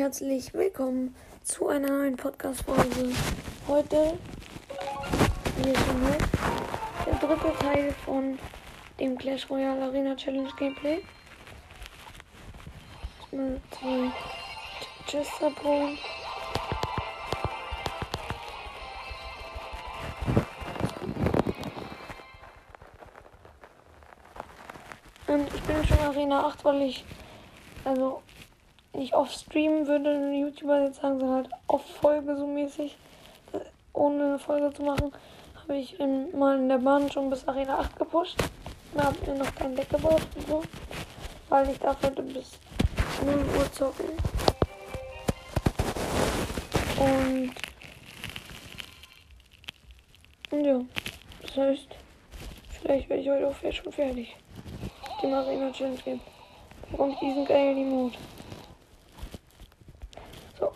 herzlich 0.00 0.54
willkommen 0.54 1.14
zu 1.42 1.68
einer 1.68 1.90
neuen 1.90 2.16
Podcast-Folge. 2.16 3.14
Heute, 3.68 4.18
wie 5.58 5.68
ihr 5.68 5.76
schon 5.76 6.00
hört, 6.00 6.22
der 7.04 7.14
dritte 7.16 7.58
Teil 7.58 7.92
von 8.06 8.38
dem 8.98 9.18
Clash 9.18 9.50
Royale 9.50 9.82
Arena 9.82 10.16
Challenge 10.16 10.48
Gameplay. 10.58 11.04
Mal 13.30 13.60
zwei 13.72 14.10
Chests 15.06 15.42
abholen. 15.42 15.98
Und 25.26 25.54
ich 25.54 25.60
bin 25.60 25.84
schon 25.84 25.98
Arena 25.98 26.46
8, 26.46 26.64
weil 26.64 26.82
ich 26.84 27.04
also 27.84 28.22
nicht 29.00 29.14
oft 29.14 29.32
streamen 29.32 29.86
würde 29.86 30.10
ein 30.10 30.34
YouTuber 30.34 30.84
jetzt 30.84 31.00
sagen, 31.00 31.18
sondern 31.18 31.36
halt 31.36 31.48
auf 31.68 31.82
Folge 32.02 32.36
so 32.36 32.46
mäßig, 32.46 32.98
ohne 33.94 34.24
eine 34.24 34.38
Folge 34.38 34.74
zu 34.74 34.82
machen, 34.82 35.10
habe 35.62 35.76
ich 35.76 35.98
in, 35.98 36.38
mal 36.38 36.58
in 36.58 36.68
der 36.68 36.76
Bahn 36.76 37.10
schon 37.10 37.30
bis 37.30 37.48
Arena 37.48 37.78
8 37.78 37.96
gepusht. 37.96 38.36
Da 38.94 39.04
habe 39.04 39.16
mir 39.26 39.38
noch 39.38 39.54
kein 39.54 39.74
Deck 39.74 39.88
gebaut 39.88 40.20
und 40.36 40.46
so, 40.46 40.62
weil 41.48 41.70
ich 41.70 41.78
darf 41.78 41.96
heute 42.02 42.22
bis 42.22 42.58
0 43.24 43.36
Uhr 43.56 43.72
zocken. 43.72 44.04
Und, 46.98 47.52
und 50.50 50.64
ja, 50.64 50.80
das 51.40 51.56
heißt, 51.56 51.88
vielleicht 52.82 53.08
werde 53.08 53.22
ich 53.22 53.30
heute 53.30 53.48
auch 53.48 53.72
schon 53.72 53.92
fertig. 53.92 54.36
Dem 55.22 55.32
Arena 55.32 55.72
Challenge 55.72 55.96
geben. 56.04 56.20
Kommt 56.94 57.18
diesen 57.22 57.46
geilen 57.46 57.78
Emote. 57.78 58.18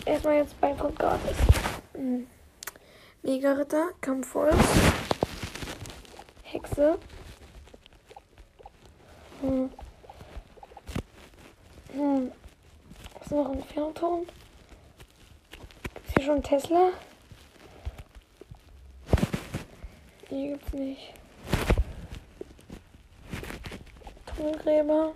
Erstmal 0.07 0.35
jetzt 0.37 0.61
bei 0.61 0.73
kommt 0.75 0.99
gratis. 0.99 1.37
Hm. 1.95 2.27
Mega-Ritter, 3.23 3.89
Kampfholz, 4.03 4.55
Hexe. 6.43 6.99
Hm. 9.41 9.71
Hm. 11.95 12.33
Was 13.15 13.23
ist 13.27 13.33
noch 13.33 13.51
ein 13.51 13.65
Fernton? 13.65 14.27
Gibt's 15.95 16.13
hier 16.15 16.25
schon 16.25 16.43
Tesla? 16.43 16.91
Hier 20.29 20.53
gibt's 20.53 20.73
nicht. 20.75 21.15
Tunnelgräber. 24.37 25.15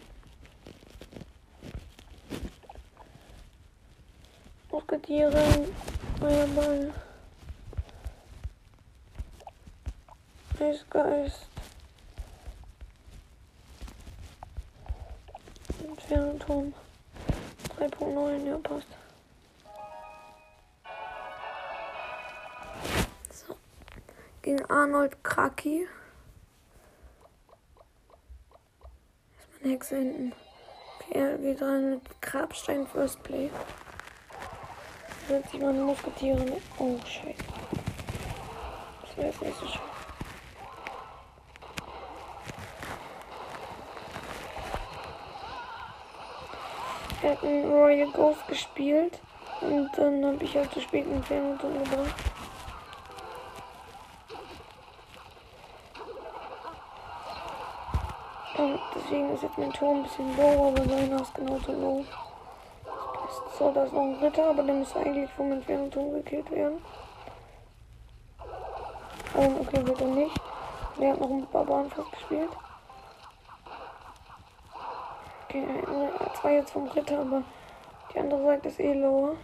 Musketiere, 4.79 5.67
Feuerball, 6.21 6.95
Eisgeist, 10.61 11.49
Entfernturm 15.83 16.73
3.9, 17.77 18.47
ja 18.47 18.59
passt. 18.59 18.87
So. 23.33 23.57
Gegen 24.43 24.65
Arnold 24.71 25.25
Kraki. 25.25 25.89
Ist 29.41 29.61
meine 29.61 29.75
Hexe 29.75 29.97
hinten. 29.97 30.33
Okay, 31.01 31.19
er 31.19 31.39
geht 31.39 31.61
rein 31.63 31.91
mit 31.91 32.23
Grabstein 32.23 32.87
First 32.87 33.21
Play 33.25 33.51
setze 35.29 35.57
ich 35.57 35.63
meine 35.63 35.83
Musketiere. 35.83 36.57
Oh, 36.79 36.97
scheiße. 37.05 37.45
Das 39.03 39.17
wäre 39.17 39.27
jetzt 39.29 39.43
nicht 39.43 39.59
so 39.59 39.67
schön. 39.67 39.81
Er 47.23 47.31
hat 47.33 47.45
einen 47.45 47.71
Royal 47.71 48.11
Ghost 48.13 48.49
gespielt. 48.49 49.21
Und 49.61 49.91
dann 49.97 50.25
habe 50.25 50.45
ich 50.45 50.57
halt 50.57 50.73
zu 50.73 50.81
spät 50.81 51.05
einen 51.05 51.23
Fernrotor 51.23 51.71
gebracht. 51.71 52.15
Und 58.57 58.81
deswegen 58.95 59.35
ist 59.35 59.43
jetzt 59.43 59.59
mein 59.59 59.73
Tor 59.73 59.95
ein 59.97 60.03
bisschen 60.05 60.37
low, 60.37 60.69
aber 60.69 60.85
seiner 60.85 61.21
ist 61.21 61.35
genauso 61.35 61.73
low. 61.73 62.05
So, 63.59 63.73
da 63.73 63.85
ist 63.85 63.93
noch 63.93 64.03
ein 64.03 64.15
Ritter, 64.17 64.51
aber 64.51 64.63
der 64.63 64.75
müsste 64.75 65.01
eigentlich 65.01 65.31
vom 65.31 65.53
Entfernungsturm 65.53 66.13
gekillt 66.13 66.51
werden. 66.51 66.79
Oh, 69.35 69.51
okay, 69.61 69.87
wird 69.87 70.01
er 70.01 70.07
nicht. 70.07 70.41
Der 70.99 71.13
hat 71.13 71.21
noch 71.21 71.31
ein 71.31 71.47
Barbaren 71.53 71.91
gespielt. 71.91 72.51
Okay, 75.45 75.67
zwei 76.41 76.55
jetzt 76.55 76.71
vom 76.71 76.89
Ritter, 76.89 77.21
aber 77.21 77.43
die 78.13 78.19
andere 78.19 78.45
Seite 78.45 78.69
ist 78.69 78.81
eh 78.81 78.95
lower. 78.95 79.37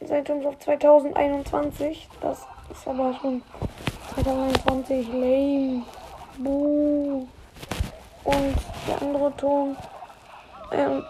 Seite 0.00 0.32
uns 0.32 0.46
auf 0.46 0.58
2021. 0.58 2.08
Das 2.20 2.46
ist 2.70 2.86
aber 2.86 3.14
schon 3.20 3.42
2021 4.14 5.08
lame. 5.08 5.82
Buh. 6.38 7.26
Und 8.24 8.56
der 8.86 9.02
andere. 9.02 9.76
Äh, 10.70 10.86
und 10.86 11.06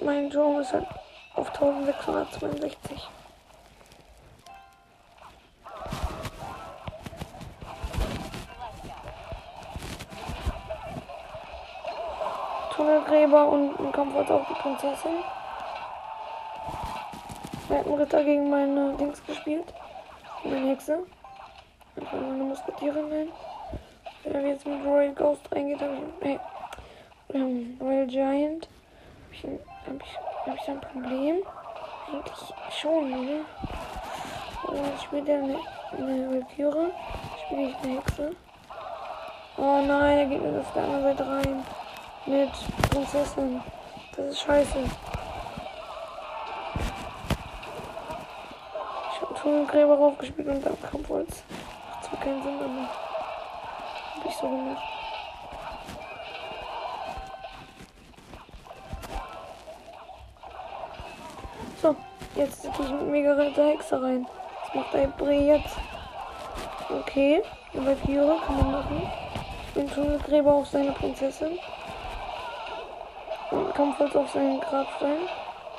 mein 0.00 0.30
Turm 0.30 0.60
ist 0.60 0.72
halt 0.72 0.86
auf 1.34 1.48
1662. 1.48 3.08
Tunnelgräber 12.74 13.48
und 13.48 13.80
ein 13.80 13.92
Kampf 13.92 14.14
auf 14.30 14.46
die 14.48 14.54
Prinzessin. 14.54 15.10
Er 17.70 17.78
hat 17.78 17.86
einen 17.86 17.94
Ritter 17.96 18.24
gegen 18.24 18.50
meine 18.50 18.94
Dings 18.94 19.24
gespielt. 19.26 19.74
Meine 20.44 20.70
Hexe. 20.70 20.98
Und 21.96 22.12
meine 22.12 22.44
Musketierin 22.44 23.12
rein. 23.12 23.28
Wenn 24.22 24.34
er 24.34 24.46
jetzt 24.46 24.66
mit 24.66 24.84
Royal 24.84 25.12
Ghost 25.14 25.42
reingeht, 25.52 25.80
habe 25.80 25.94
ich. 25.94 26.24
Hey, 26.24 26.40
ähm, 27.34 27.76
Royal 27.80 28.06
Giant. 28.06 28.64
Hab 28.64 29.32
ich 29.32 29.44
ihn 29.44 29.58
habe 29.88 29.98
ich, 30.04 30.46
hab 30.46 30.54
ich 30.54 30.68
ein 30.68 30.80
Problem? 30.80 31.36
Eigentlich 32.08 32.54
schon, 32.78 33.10
ne? 33.10 33.44
Und 34.64 35.02
spielt 35.02 35.28
er 35.28 35.42
eine, 35.42 35.58
eine 35.96 36.30
Valkyrie? 36.30 36.92
Spiele 37.44 37.68
ich 37.68 37.76
eine 37.76 37.92
Hexe? 37.94 38.36
Oh 39.56 39.82
nein, 39.86 40.18
er 40.18 40.26
geht 40.26 40.42
mir 40.42 40.60
auf 40.60 40.72
der 40.72 40.84
anderen 40.84 41.02
Seite 41.02 41.26
rein. 41.26 41.64
Mit 42.26 42.50
Prinzessin. 42.90 43.62
Das 44.16 44.26
ist 44.26 44.40
scheiße. 44.40 44.78
Ich 49.12 49.22
habe 49.22 49.34
Tunnelgräber 49.34 49.96
raufgespielt 49.96 50.48
und 50.48 50.64
dann 50.64 50.80
Kampfholz. 50.82 51.42
Macht 51.90 52.04
zwar 52.04 52.20
keinen 52.20 52.42
Sinn, 52.42 52.58
aber 52.58 52.88
hab 54.16 54.26
ich 54.26 54.36
so 54.36 54.48
gemacht. 54.48 54.97
Jetzt 62.38 62.62
gehe 62.62 62.86
ich 62.86 62.92
mit 62.92 63.08
mega 63.08 63.32
retter 63.32 63.66
Hexe 63.66 64.00
rein. 64.00 64.24
Was 64.62 64.74
macht 64.74 64.94
der 64.94 65.08
Bre 65.08 65.32
jetzt? 65.32 65.76
Okay, 66.88 67.42
über 67.74 67.86
Valkyrie 67.86 68.38
kann 68.46 68.56
man 68.58 68.70
machen. 68.70 69.10
Ich 69.66 69.74
bin 69.74 69.90
Tunnelgräber 69.90 70.54
auf 70.54 70.68
seine 70.68 70.92
Prinzessin. 70.92 71.58
Und 73.50 73.74
Kampfholz 73.74 74.14
auf 74.14 74.30
seinen 74.30 74.60
Grabstein. 74.60 75.18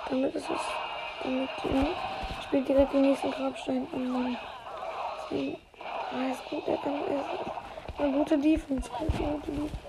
Damit 0.09 0.35
ist 0.35 0.49
es. 0.49 0.61
Damit 1.23 1.49
ja, 1.63 2.43
spielt 2.43 2.67
direkt 2.67 2.93
den 2.93 3.01
nächsten 3.03 3.31
Grabstein. 3.31 3.87
Oh 3.93 3.97
Mann. 3.97 4.37
Ja, 5.31 6.31
ist 6.31 6.49
gut, 6.49 6.67
er 6.67 6.75
kann. 6.75 6.93
Er 7.07 7.21
ist 7.21 7.99
eine 7.99 8.11
gute 8.11 8.37
Defense. 8.37 8.89
Gute, 8.89 9.23
gute 9.23 9.51
Defense. 9.51 9.88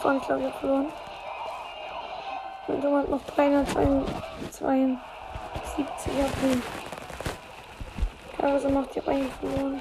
fast 0.00 0.06
Anklage 0.06 0.50
verloren. 0.58 0.86
Mein 2.66 2.82
Junge 2.82 2.98
hat 2.98 3.08
noch 3.10 3.24
372 3.36 4.98
HP. 6.06 6.62
Also 8.42 8.68
macht 8.70 8.94
die 8.94 9.00
einen 9.06 9.30
verloren. 9.32 9.80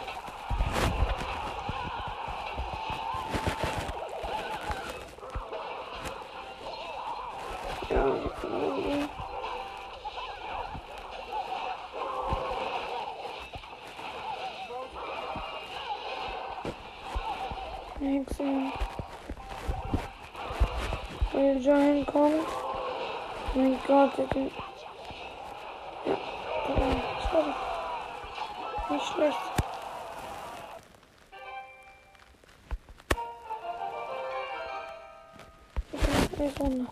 Ja, 7.89 8.05
ich 8.25 8.41
kann 8.41 8.53
auch 8.53 8.75
gehen. 8.75 9.09
Giant 21.39 22.05
kommt. 22.05 22.45
Oh 23.55 23.57
mein 23.57 23.79
Gott, 23.87 24.17
der 24.17 24.27
kann. 24.27 24.51
Ja, 26.05 26.17
schade. 27.31 27.53
Nicht 28.89 29.05
schlecht. 29.05 29.37
Nächste 36.37 36.61
Runde. 36.61 36.87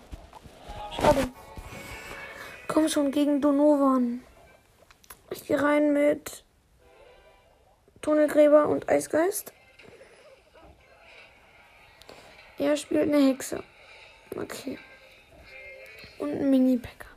Schade. 0.96 1.28
Komm 2.70 2.88
schon 2.88 3.12
gegen 3.12 3.42
Donovan. 3.42 4.24
Ich 5.32 5.46
gehe 5.46 5.62
rein 5.62 5.92
mit 5.92 6.46
Tunnelgräber 8.02 8.68
und 8.68 8.88
Eisgeist. 8.88 9.52
Er 12.58 12.78
spielt 12.78 13.14
eine 13.14 13.28
Hexe. 13.28 13.62
Okay. 14.50 14.80
Und 16.20 16.32
ein 16.32 16.50
Mini-Packer. 16.50 17.10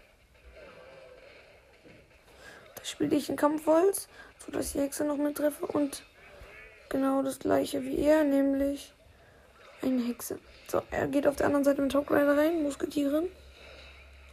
Da 2.75 2.85
spiele 2.85 3.15
ich 3.15 3.31
ein 3.31 3.37
Kampfholz, 3.37 4.09
sodass 4.45 4.67
ich 4.67 4.73
die 4.73 4.81
Hexe 4.81 5.05
noch 5.05 5.17
mit 5.17 5.37
treffe. 5.37 5.65
Und 5.65 6.03
genau 6.89 7.23
das 7.23 7.39
gleiche 7.39 7.85
wie 7.85 8.01
er, 8.01 8.25
nämlich 8.25 8.93
eine 9.81 10.03
Hexe. 10.03 10.41
So, 10.67 10.83
er 10.91 11.07
geht 11.07 11.29
auf 11.29 11.37
der 11.37 11.47
anderen 11.47 11.65
Seite 11.65 11.83
mit 11.83 11.95
Hawk 11.95 12.11
Rider 12.11 12.37
rein, 12.37 12.65
Musketieren. 12.65 13.29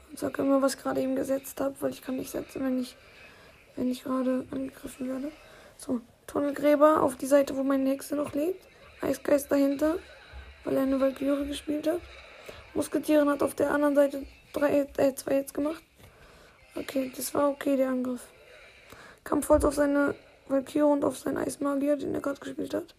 Und 0.09 0.19
sag 0.19 0.39
immer, 0.39 0.63
was 0.63 0.73
ich 0.73 0.81
gerade 0.81 1.01
eben 1.01 1.15
gesetzt 1.15 1.61
habe, 1.61 1.75
weil 1.81 1.91
ich 1.91 2.01
kann 2.01 2.15
nicht 2.15 2.31
setzen, 2.31 2.65
wenn 2.65 2.81
ich, 2.81 2.95
wenn 3.75 3.91
ich 3.91 4.03
gerade 4.03 4.43
angegriffen 4.49 5.07
werde. 5.07 5.31
So, 5.77 6.01
Tunnelgräber 6.25 7.03
auf 7.03 7.15
die 7.15 7.27
Seite, 7.27 7.55
wo 7.55 7.63
meine 7.63 7.91
Hexe 7.91 8.15
noch 8.15 8.33
lebt. 8.33 8.65
Eisgeist 9.01 9.51
dahinter, 9.51 9.99
weil 10.63 10.77
er 10.77 10.81
eine 10.81 10.99
Valkyrie 10.99 11.45
gespielt 11.45 11.87
hat. 11.87 12.01
Musketieren 12.77 13.27
hat 13.27 13.41
auf 13.41 13.55
der 13.55 13.71
anderen 13.71 13.95
Seite 13.95 14.23
drei, 14.53 14.87
äh, 14.97 15.15
zwei 15.15 15.37
Hits 15.37 15.51
gemacht. 15.51 15.81
Okay, 16.75 17.11
das 17.17 17.33
war 17.33 17.49
okay, 17.49 17.75
der 17.75 17.89
Angriff. 17.89 18.21
Kampfholz 19.23 19.65
auf 19.65 19.73
seine 19.73 20.13
Valkyrie 20.47 20.83
und 20.83 21.03
auf 21.03 21.17
seinen 21.17 21.37
Eismagier, 21.37 21.95
den 21.97 22.13
er 22.13 22.21
gerade 22.21 22.39
gespielt 22.39 22.75
hat. 22.75 22.93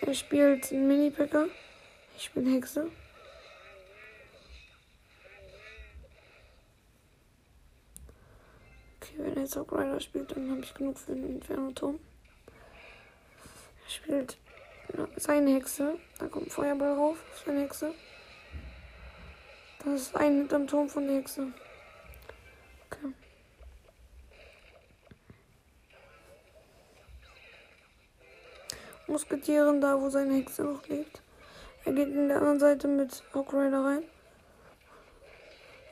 Er 0.00 0.14
spielt 0.14 0.72
einen 0.72 0.88
Mini-Packer. 0.88 1.46
Ich 2.16 2.32
bin 2.32 2.52
Hexe. 2.52 2.90
Okay, 9.00 9.14
wenn 9.18 9.36
er 9.36 9.42
jetzt 9.42 9.56
auch 9.56 9.70
Rider 9.70 10.00
spielt, 10.00 10.34
dann 10.34 10.50
habe 10.50 10.62
ich 10.62 10.74
genug 10.74 10.98
für 10.98 11.14
den 11.14 11.36
Inferno-Turm. 11.36 12.00
Er 13.84 13.90
spielt 13.90 14.41
seine 15.16 15.54
Hexe. 15.54 15.98
Da 16.18 16.26
kommt 16.26 16.52
Feuerball 16.52 16.92
rauf. 16.92 17.18
Seine 17.44 17.60
Hexe. 17.60 17.94
Das 19.84 20.00
ist 20.00 20.16
ein 20.16 20.36
hinterm 20.38 20.66
Turm 20.66 20.88
von 20.88 21.06
der 21.06 21.16
Hexe. 21.16 21.52
Okay. 22.86 23.12
Musketieren 29.06 29.80
da, 29.80 30.00
wo 30.00 30.08
seine 30.08 30.34
Hexe 30.34 30.62
noch 30.62 30.86
lebt. 30.86 31.20
Er 31.84 31.92
geht 31.92 32.08
in 32.08 32.28
der 32.28 32.38
anderen 32.38 32.60
Seite 32.60 32.86
mit 32.86 33.22
Hawk 33.34 33.52
Rider 33.52 33.84
rein. 33.84 34.04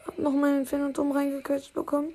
Hab 0.07 0.19
noch 0.19 0.33
meinen 0.33 0.61
Inferno-Turm 0.61 1.13
reingequetscht 1.13 1.75
bekommen. 1.75 2.15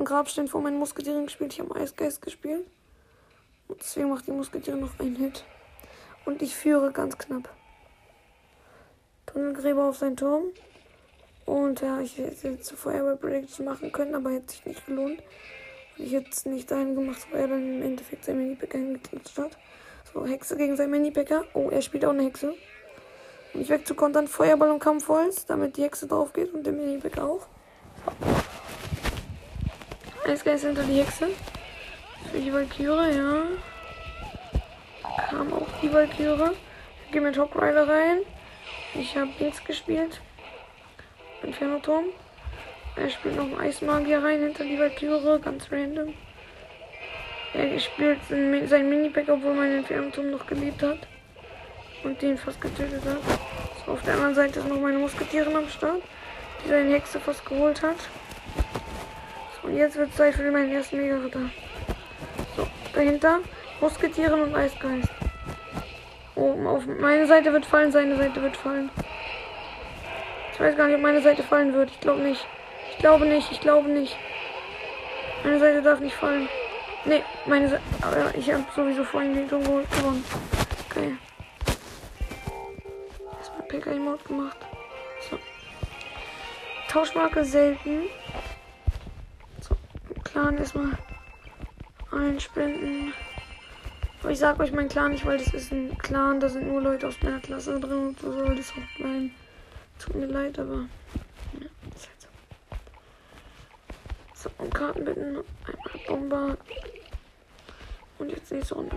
So, 0.00 0.04
einen 0.06 0.16
Grabstein 0.16 0.48
vor 0.48 0.62
meinen 0.62 0.78
Musketieren 0.78 1.26
gespielt. 1.26 1.52
Ich 1.52 1.60
habe 1.60 1.76
Eisgeist 1.76 2.22
gespielt. 2.22 2.66
Und 3.68 3.82
deswegen 3.82 4.08
macht 4.08 4.26
die 4.26 4.30
Musketiere 4.30 4.78
noch 4.78 4.98
einen 4.98 5.14
Hit. 5.14 5.44
Und 6.24 6.40
ich 6.40 6.56
führe 6.56 6.90
ganz 6.90 7.18
knapp. 7.18 7.50
Tunnelgräber 9.26 9.90
auf 9.90 9.98
seinen 9.98 10.16
Turm. 10.16 10.44
Und 11.44 11.82
ja, 11.82 12.00
ich 12.00 12.16
hätte 12.16 12.48
jetzt 12.48 12.64
zuvor 12.64 12.92
Feuerwehr 12.92 13.16
Prediction 13.16 13.66
machen 13.66 13.92
können, 13.92 14.14
aber 14.14 14.30
hätte 14.30 14.50
sich 14.50 14.64
nicht 14.64 14.86
gelohnt. 14.86 15.22
Ich 15.98 16.14
hätte 16.14 16.30
es 16.30 16.46
nicht 16.46 16.70
dahin 16.70 16.94
gemacht, 16.94 17.26
wo 17.30 17.36
er 17.36 17.48
dann 17.48 17.76
im 17.76 17.82
Endeffekt 17.82 18.24
sein 18.24 18.38
Mini-Packer 18.38 18.78
hingeklatscht 18.78 19.36
hat. 19.36 19.58
So, 20.14 20.24
Hexe 20.24 20.56
gegen 20.56 20.78
sein 20.78 20.90
Mini-Packer. 20.90 21.44
Oh, 21.52 21.68
er 21.68 21.82
spielt 21.82 22.06
auch 22.06 22.14
eine 22.14 22.22
Hexe. 22.22 22.54
Um 23.52 23.60
mich 23.60 23.68
wegzukontern, 23.68 24.28
Feuerball 24.28 24.70
und 24.70 24.78
Kampfholz, 24.78 25.44
damit 25.44 25.76
die 25.76 25.82
Hexe 25.82 26.06
drauf 26.06 26.32
geht 26.32 26.54
und 26.54 26.64
der 26.64 26.72
Mini-Packer 26.72 27.22
auch. 27.22 27.46
Eisgeist 30.30 30.64
hinter 30.64 30.84
die 30.84 31.00
Hexe. 31.00 31.26
Für 32.30 32.38
die 32.38 32.52
Valkyrie, 32.52 33.16
ja. 33.16 33.42
Kam 35.28 35.52
auch 35.52 35.66
die 35.82 35.92
Valkyrie. 35.92 36.52
Ich 37.04 37.10
gehe 37.10 37.20
mit 37.20 37.36
Hawk 37.36 37.56
Rider 37.56 37.88
rein. 37.88 38.18
Ich 38.94 39.16
habe 39.16 39.30
Dings 39.40 39.64
gespielt. 39.64 40.20
Inferno-Turm. 41.42 42.04
Er 42.94 43.10
spielt 43.10 43.34
noch 43.34 43.46
einen 43.46 43.58
Eismagier 43.58 44.22
rein 44.22 44.40
hinter 44.40 44.62
die 44.62 44.78
Valkyrie, 44.78 45.40
ganz 45.40 45.66
random. 45.72 46.14
Er 47.52 47.80
spielt 47.80 48.20
seinen 48.28 48.88
Mini-Pack, 48.88 49.28
obwohl 49.30 49.54
mein 49.54 49.78
Inferno-Turm 49.78 50.30
noch 50.30 50.46
gelebt 50.46 50.80
hat. 50.84 50.98
Und 52.04 52.22
den 52.22 52.38
fast 52.38 52.60
getötet 52.60 53.02
hat. 53.04 53.18
So, 53.84 53.92
auf 53.92 54.02
der 54.02 54.14
anderen 54.14 54.36
Seite 54.36 54.60
ist 54.60 54.68
noch 54.68 54.78
meine 54.78 54.98
Musketierin 54.98 55.56
am 55.56 55.68
Start, 55.68 56.02
die 56.64 56.68
seine 56.68 56.94
Hexe 56.94 57.18
fast 57.18 57.44
geholt 57.44 57.82
hat. 57.82 57.96
Und 59.70 59.76
jetzt 59.76 59.96
wird 59.96 60.12
Zeit 60.16 60.34
für 60.34 60.50
meinen 60.50 60.72
ersten 60.72 60.96
Mega-Ritter. 60.96 61.48
So, 62.56 62.66
dahinter 62.92 63.38
Musketieren 63.80 64.42
und 64.42 64.52
Eisgeist. 64.52 65.08
Oben 66.34 66.66
auf 66.66 66.84
meine 66.86 67.24
Seite 67.24 67.52
wird 67.52 67.64
fallen, 67.64 67.92
seine 67.92 68.16
Seite 68.16 68.42
wird 68.42 68.56
fallen. 68.56 68.90
Ich 70.52 70.58
weiß 70.58 70.76
gar 70.76 70.88
nicht, 70.88 70.96
ob 70.96 71.02
meine 71.02 71.22
Seite 71.22 71.44
fallen 71.44 71.72
wird. 71.72 71.88
Ich 71.88 72.00
glaube 72.00 72.20
nicht. 72.20 72.44
Ich 72.90 72.98
glaube 72.98 73.26
nicht, 73.26 73.52
ich 73.52 73.60
glaube 73.60 73.88
nicht. 73.88 74.16
Meine 75.44 75.60
Seite 75.60 75.82
darf 75.82 76.00
nicht 76.00 76.16
fallen. 76.16 76.48
Ne, 77.04 77.22
meine 77.46 77.68
Seite. 77.68 77.82
Aber 78.02 78.34
ich 78.36 78.52
habe 78.52 78.64
sowieso 78.74 79.04
vorhin 79.04 79.34
den 79.34 79.48
Turm 79.48 79.62
gewonnen. 79.62 80.24
Okay. 80.90 81.16
Erstmal 83.38 83.68
PK-Mode 83.68 84.24
gemacht. 84.24 84.58
So. 85.30 85.38
Tauschmarke 86.88 87.44
selten. 87.44 88.08
Clan 90.30 90.58
erstmal 90.58 90.98
einspenden. 92.12 93.12
Aber 94.20 94.30
ich 94.30 94.38
sag 94.38 94.60
euch 94.60 94.72
mein 94.72 94.88
Clan 94.88 95.12
nicht, 95.12 95.24
weil 95.24 95.38
das 95.38 95.48
ist 95.54 95.72
ein 95.72 95.96
Clan, 95.98 96.40
da 96.40 96.48
sind 96.48 96.68
nur 96.68 96.82
Leute 96.82 97.08
aus 97.08 97.20
meiner 97.22 97.40
Klasse 97.40 97.80
drin 97.80 98.08
und 98.08 98.20
so 98.20 98.32
soll 98.32 98.54
das 98.54 98.70
auch 98.72 98.96
bleiben. 98.96 99.34
Tut 99.98 100.14
mir 100.14 100.26
leid, 100.26 100.58
aber. 100.58 100.86
Ja, 101.58 101.66
ist 101.94 102.08
halt 102.08 102.20
so. 102.20 102.28
So, 104.34 104.50
und 104.58 104.74
Karten 104.74 105.04
bitten. 105.04 105.22
Einmal 105.36 106.06
Bomber. 106.06 106.56
Und 108.18 108.30
jetzt 108.30 108.52
nächste 108.52 108.74
Runde. 108.74 108.96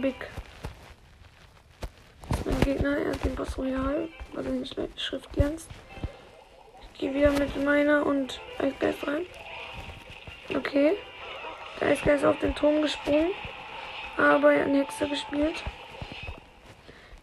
Big. 0.00 0.14
Das 2.30 2.38
ist 2.38 2.46
mein 2.46 2.60
Gegner, 2.60 2.96
er 2.96 3.10
hat 3.12 3.24
den 3.24 3.34
Boss 3.34 3.58
Royal, 3.58 4.08
weil 4.32 4.44
seine 4.44 4.88
Schrift 4.96 5.32
glänzt. 5.32 5.68
Gehe 6.98 7.12
wieder 7.12 7.32
mit 7.32 7.62
meiner 7.64 8.06
und 8.06 8.40
Eisgeist 8.58 9.06
rein. 9.06 9.26
Okay. 10.54 10.92
Der 11.80 11.88
Eisgeist 11.88 12.22
ist 12.22 12.28
auf 12.28 12.38
den 12.38 12.54
Turm 12.54 12.82
gesprungen. 12.82 13.32
Aber 14.16 14.52
er 14.52 14.60
hat 14.60 14.68
eine 14.68 14.78
Hexe 14.78 15.08
gespielt. 15.08 15.64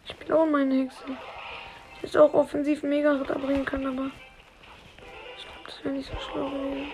Ich 0.05 0.11
spiele 0.11 0.37
auch 0.37 0.45
meine 0.45 0.83
Hexe. 0.83 1.03
Ich 1.97 2.03
hätte 2.03 2.21
auch 2.21 2.33
offensiv 2.33 2.83
mega 2.83 3.11
Ritter 3.13 3.39
bringen 3.39 3.63
können, 3.63 3.87
aber 3.87 4.11
ich 5.37 5.43
glaube, 5.45 5.61
das 5.65 5.85
wäre 5.85 5.95
nicht 5.95 6.09
so 6.09 6.19
schlau 6.19 6.49
gewesen. 6.49 6.91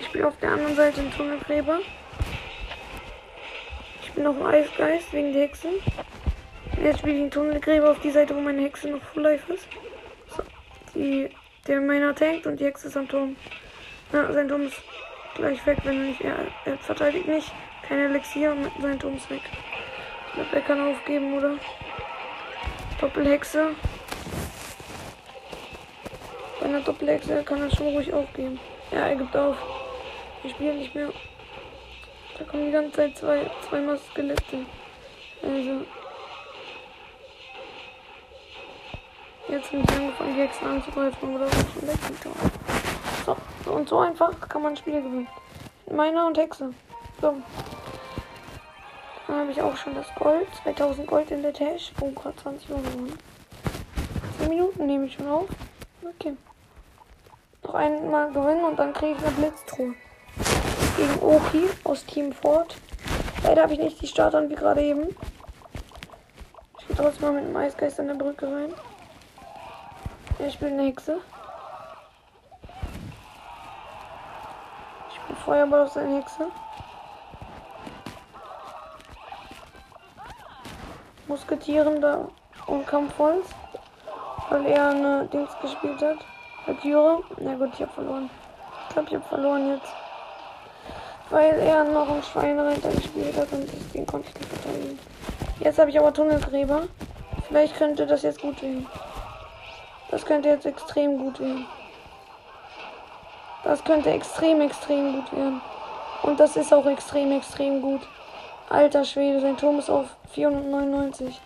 Ich 0.00 0.06
spiele 0.06 0.28
auf 0.28 0.38
der 0.38 0.52
anderen 0.52 0.76
Seite 0.76 1.02
den 1.02 1.12
Tunnelgräber. 1.12 1.80
Ich 4.02 4.12
bin 4.12 4.24
noch 4.24 4.36
ein 4.36 4.46
Eisgeist 4.46 5.12
wegen 5.12 5.34
der 5.34 5.42
Hexe. 5.42 5.68
Jetzt 6.82 7.00
spiele 7.00 7.16
ich 7.16 7.22
den 7.22 7.30
Tunnelgräber 7.30 7.90
auf 7.90 8.00
die 8.00 8.10
Seite, 8.10 8.34
wo 8.34 8.40
meine 8.40 8.62
Hexe 8.62 8.88
noch 8.88 9.02
Full 9.02 9.24
Life 9.24 9.52
ist. 9.52 9.68
Die, 10.94 11.30
der 11.66 11.80
Miner 11.80 12.14
tankt 12.14 12.46
und 12.46 12.58
die 12.58 12.64
Hexe 12.64 12.88
ist 12.88 12.96
am 12.96 13.08
Turm. 13.08 13.36
Ja, 14.12 14.32
sein 14.32 14.48
Turm 14.48 14.66
ist 14.66 14.80
gleich 15.34 15.64
weg, 15.66 15.78
wenn 15.84 15.98
er 15.98 16.04
nicht. 16.04 16.20
Er, 16.20 16.36
er 16.64 16.78
verteidigt 16.78 17.28
nicht. 17.28 17.52
Kein 17.86 17.98
Elixier 17.98 18.52
und 18.52 18.70
sein 18.80 18.98
Turm 18.98 19.16
ist 19.16 19.30
weg. 19.30 19.42
Ich 20.28 20.34
glaube, 20.34 20.56
er 20.56 20.62
kann 20.62 20.80
aufgeben, 20.80 21.34
oder? 21.34 21.54
Doppelhexe. 23.00 23.74
Bei 26.60 26.66
einer 26.66 26.80
Doppelhexe 26.80 27.42
kann 27.44 27.62
er 27.62 27.74
schon 27.74 27.88
ruhig 27.88 28.12
aufgeben. 28.12 28.58
Ja, 28.90 29.08
er 29.08 29.16
gibt 29.16 29.36
auf. 29.36 29.56
Ich 30.42 30.52
spiele 30.52 30.74
nicht 30.74 30.94
mehr. 30.94 31.12
Da 32.38 32.44
kommen 32.44 32.66
die 32.66 32.72
ganze 32.72 32.92
Zeit 32.92 33.16
zwei, 33.16 33.50
zweimal 33.68 33.98
Skelette. 33.98 34.64
Also. 35.42 35.84
Jetzt 39.48 39.70
bin 39.70 39.82
ich 39.82 39.90
angefangen, 39.90 40.34
die 40.34 40.40
Hexen 40.42 40.68
anzugreifen, 40.68 41.34
oder 41.34 41.48
schon 41.50 41.88
weggetan. 41.88 42.32
So, 43.24 43.72
und 43.72 43.88
so 43.88 43.98
einfach 43.98 44.38
kann 44.46 44.62
man 44.62 44.76
Spiele 44.76 45.00
gewinnen. 45.00 45.26
Meiner 45.90 46.26
und 46.26 46.36
Hexe. 46.36 46.74
So. 47.22 47.34
Dann 49.26 49.36
habe 49.36 49.50
ich 49.50 49.62
auch 49.62 49.76
schon 49.76 49.94
das 49.94 50.06
Gold. 50.18 50.46
2000 50.62 51.06
Gold 51.06 51.30
in 51.30 51.42
der 51.42 51.54
Tasche. 51.54 51.92
Oh, 52.00 52.10
gerade 52.10 52.36
20 52.36 52.70
Euro 52.70 52.80
gewonnen. 52.80 53.18
10 54.38 54.48
Minuten 54.50 54.86
nehme 54.86 55.06
ich 55.06 55.14
schon 55.14 55.28
auf. 55.28 55.48
Okay. 56.02 56.36
Noch 57.64 57.74
einmal 57.74 58.30
gewinnen 58.32 58.64
und 58.64 58.78
dann 58.78 58.92
kriege 58.92 59.16
ich 59.18 59.26
eine 59.26 59.34
Blitztruhe. 59.34 59.94
Gegen 60.96 61.22
Oki 61.22 61.68
aus 61.84 62.04
Team 62.04 62.32
Ford. 62.32 62.76
Leider 63.44 63.62
habe 63.62 63.72
ich 63.72 63.78
nicht 63.78 64.00
die 64.02 64.06
Starter 64.06 64.48
wie 64.48 64.54
gerade 64.54 64.82
eben. 64.82 65.16
Ich 66.78 66.86
gehe 66.86 66.96
trotzdem 66.96 67.32
mal 67.32 67.40
mit 67.40 67.48
dem 67.48 67.56
Eisgeist 67.56 67.98
an 67.98 68.08
der 68.08 68.14
Brücke 68.14 68.46
rein. 68.46 68.74
Er 70.38 70.50
spielt 70.50 70.72
eine 70.72 70.84
Hexe. 70.84 71.18
Ich 75.08 75.16
spiele 75.16 75.38
Feuerball 75.44 75.82
auf 75.82 75.92
seine 75.92 76.18
Hexe. 76.18 76.46
Musketieren 81.26 82.00
da 82.00 82.28
und 82.66 82.86
Kampfholz. 82.86 83.48
Weil 84.48 84.66
er 84.66 84.90
eine 84.90 85.26
Dings 85.26 85.50
gespielt 85.60 86.00
hat. 86.00 86.18
Valkyrie. 86.66 87.24
Na 87.38 87.54
gut, 87.56 87.70
ich 87.74 87.82
habe 87.82 87.92
verloren. 87.92 88.30
Ich 88.88 88.94
glaube, 88.94 89.08
ich 89.08 89.14
habe 89.16 89.28
verloren 89.28 89.74
jetzt. 89.74 89.92
Weil 91.30 91.58
er 91.58 91.84
noch 91.84 92.08
einen 92.08 92.22
Schweinereiter 92.22 92.90
gespielt 92.90 93.36
hat 93.36 93.52
und 93.52 93.68
den 93.92 94.06
konnte 94.06 94.28
ich 94.28 94.34
nicht 94.34 94.48
verteidigen. 94.48 94.98
Jetzt 95.60 95.78
habe 95.78 95.90
ich 95.90 95.98
aber 95.98 96.14
Tunnelgräber. 96.14 96.84
Vielleicht 97.48 97.76
könnte 97.76 98.06
das 98.06 98.22
jetzt 98.22 98.40
gut 98.40 98.62
werden. 98.62 98.86
Das 100.10 100.24
könnte 100.24 100.48
jetzt 100.48 100.66
extrem 100.66 101.18
gut 101.18 101.38
werden. 101.40 101.66
Das 103.64 103.84
könnte 103.84 104.10
extrem, 104.10 104.60
extrem 104.60 105.12
gut 105.14 105.32
werden. 105.32 105.60
Und 106.22 106.40
das 106.40 106.56
ist 106.56 106.72
auch 106.72 106.86
extrem, 106.86 107.32
extrem 107.32 107.82
gut. 107.82 108.00
Alter 108.70 109.04
Schwede, 109.04 109.40
sein 109.40 109.56
Turm 109.56 109.78
ist 109.78 109.90
auf 109.90 110.06
499. 110.32 111.40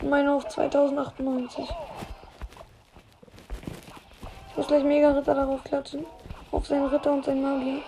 Und 0.00 0.10
meine 0.10 0.32
auf 0.32 0.48
2098. 0.48 1.68
Ich 4.50 4.56
muss 4.56 4.66
gleich 4.66 4.84
Mega 4.84 5.10
Ritter 5.10 5.34
darauf 5.34 5.62
klatschen. 5.64 6.06
Auf 6.50 6.66
seinen 6.66 6.86
Ritter 6.86 7.12
und 7.12 7.24
seinen 7.24 7.42
Magier. 7.42 7.82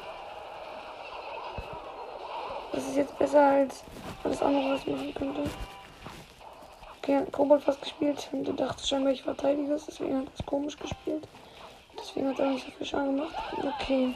Das 2.73 2.85
ist 2.85 2.97
jetzt 2.97 3.19
besser 3.19 3.41
als 3.41 3.85
alles 4.25 4.43
andere, 4.43 4.75
was 4.75 4.81
ich 4.81 4.87
machen 4.87 5.15
könnte. 5.15 5.43
Okay, 7.05 7.19
hat 7.19 7.33
Kobold 7.33 7.63
fast 7.63 7.83
gespielt. 7.83 8.31
Und 8.33 8.59
dachte 8.59 8.87
scheinbar, 8.87 9.13
ich 9.13 9.23
verteidige 9.23 9.75
es. 9.75 9.85
Deswegen 9.85 10.21
hat 10.21 10.25
er 10.25 10.41
es 10.41 10.47
komisch 10.47 10.79
gespielt. 10.79 11.29
Deswegen 11.99 12.31
hat 12.31 12.39
er 12.39 12.47
nicht 12.47 12.65
so 12.65 12.73
viel 12.73 12.87
Schaden 12.87 13.17
gemacht. 13.17 13.35
Okay. 13.63 14.15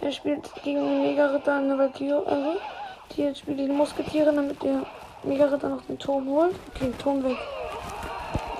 Er 0.00 0.12
spielt 0.12 0.54
gegen 0.62 0.84
den 0.84 1.02
Mega-Ritter 1.02 1.56
eine 1.56 1.76
Valkyrie. 1.76 2.24
Also, 2.24 2.60
die 3.10 3.22
jetzt 3.22 3.40
spielt 3.40 3.58
die 3.58 3.66
Musketiere, 3.66 4.32
damit 4.32 4.62
der 4.62 4.86
Mega-Ritter 5.24 5.68
noch 5.68 5.82
den 5.82 5.98
Turm 5.98 6.28
holt. 6.28 6.54
Okay, 6.76 6.92
Turm 7.02 7.24
weg. 7.24 7.36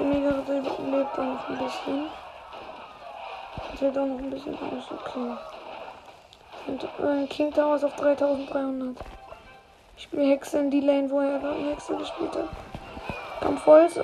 Der 0.01 0.07
Mega-Ritter 0.07 0.55
lebt 0.55 1.13
auch 1.13 1.23
noch 1.23 1.49
ein 1.51 1.59
bisschen. 1.59 2.07
Das 3.71 3.81
hält 3.81 3.97
auch 3.97 4.07
noch 4.07 4.19
ein 4.19 4.31
bisschen 4.31 4.55
aus. 4.55 4.91
Okay. 4.91 5.37
Und 6.67 6.83
äh, 6.83 7.27
King 7.29 7.53
Tower 7.53 7.77
ist 7.77 7.85
auf 7.85 7.95
3300. 7.95 8.97
Ich 9.97 10.03
spiele 10.03 10.25
Hexe 10.25 10.59
in 10.59 10.73
die 10.73 10.81
Lane, 10.81 11.09
wo 11.09 11.21
er 11.21 11.39
gerade 11.39 11.61
Hexe 11.71 11.95
gespielt 11.95 12.35
hat. 12.35 12.49
Kampfholz, 13.41 13.95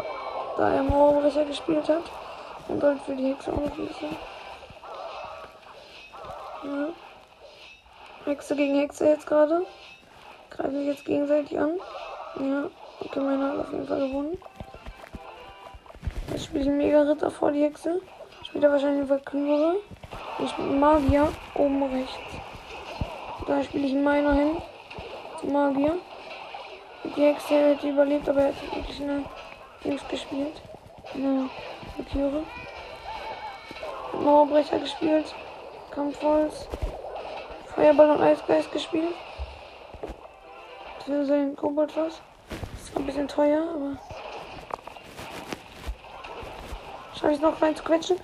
da 0.57 0.71
er 0.71 0.83
Mauerbrecher 0.83 1.45
gespielt 1.45 1.89
hat. 1.89 2.05
Und 2.69 2.83
halt 2.83 3.01
für 3.03 3.15
die 3.15 3.33
Hexe 3.33 3.53
auch 3.53 3.61
noch 3.61 3.79
ein 3.79 3.87
bisschen. 3.87 4.17
Ja. 6.65 6.89
Hexe 8.25 8.57
gegen 8.57 8.79
Hexe 8.81 9.07
jetzt 9.07 9.27
gerade. 9.27 9.65
Greifen 10.51 10.79
sich 10.79 10.87
jetzt 10.87 11.05
gegenseitig 11.05 11.59
an. 11.59 11.79
Ja, 12.41 12.65
okay, 13.01 13.21
meiner 13.21 13.53
hat 13.53 13.59
auf 13.61 13.73
jeden 13.73 13.87
Fall 13.87 14.01
gewonnen. 14.01 14.39
Jetzt 16.33 16.47
spiele 16.47 16.63
ich 16.63 16.69
einen 16.69 16.79
Mega-Ritter 16.79 17.31
vor 17.31 17.53
die 17.53 17.63
Hexe. 17.63 18.01
Spielt 18.43 18.65
er 18.65 18.73
wahrscheinlich 18.73 19.01
eine 19.03 19.11
Valkyrie. 19.11 19.79
Ich 20.43 20.51
spiele 20.51 20.69
einen 20.69 20.81
Magier 20.81 21.33
oben 21.55 21.83
rechts. 21.85 22.15
Da 23.47 23.63
spiele 23.63 23.87
ich 23.87 23.93
einen 23.93 24.05
Miner 24.05 24.33
hin. 24.35 24.57
Magier. 25.45 25.99
Die 27.15 27.23
Hexe 27.23 27.55
hätte 27.55 27.89
überlebt, 27.89 28.29
aber 28.29 28.41
er 28.41 28.49
hat 28.49 28.75
wirklich 28.75 29.01
eine 29.01 29.25
Dings 29.85 30.03
gespielt. 30.09 30.61
Eine 31.15 31.49
Valkyrie. 31.97 32.45
Mauerbrecher 34.13 34.79
gespielt. 34.79 35.35
Kampfholz. 35.91 36.67
Feuerball 37.75 38.11
und 38.11 38.23
Eisgeist 38.23 38.73
gespielt. 38.73 39.15
Für 41.05 41.25
sein 41.25 41.55
Kobold 41.55 41.97
was. 41.97 42.21
Das 42.49 42.89
ist 42.89 42.97
ein 42.97 43.07
bisschen 43.07 43.29
teuer, 43.29 43.63
aber. 43.63 43.99
Schaffe 47.15 47.31
ich 47.31 47.37
es 47.37 47.43
noch 47.43 47.63
rein 47.63 47.77
zu 47.77 47.85
quetschen? 47.85 48.17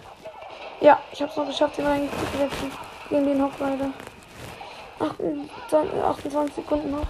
Ja, 0.81 0.99
ich 1.13 1.23
habe 1.23 1.31
es 1.31 1.37
noch 1.37 1.47
geschafft, 1.47 1.79
den 1.79 1.87
rein 1.87 2.09
zu 2.11 2.37
quetschen. 2.37 2.73
Gegen 3.09 3.27
den 3.27 3.45
Hochrider. 3.45 3.93
28, 4.99 6.03
28 6.03 6.55
Sekunden 6.55 6.91
noch. 6.91 7.07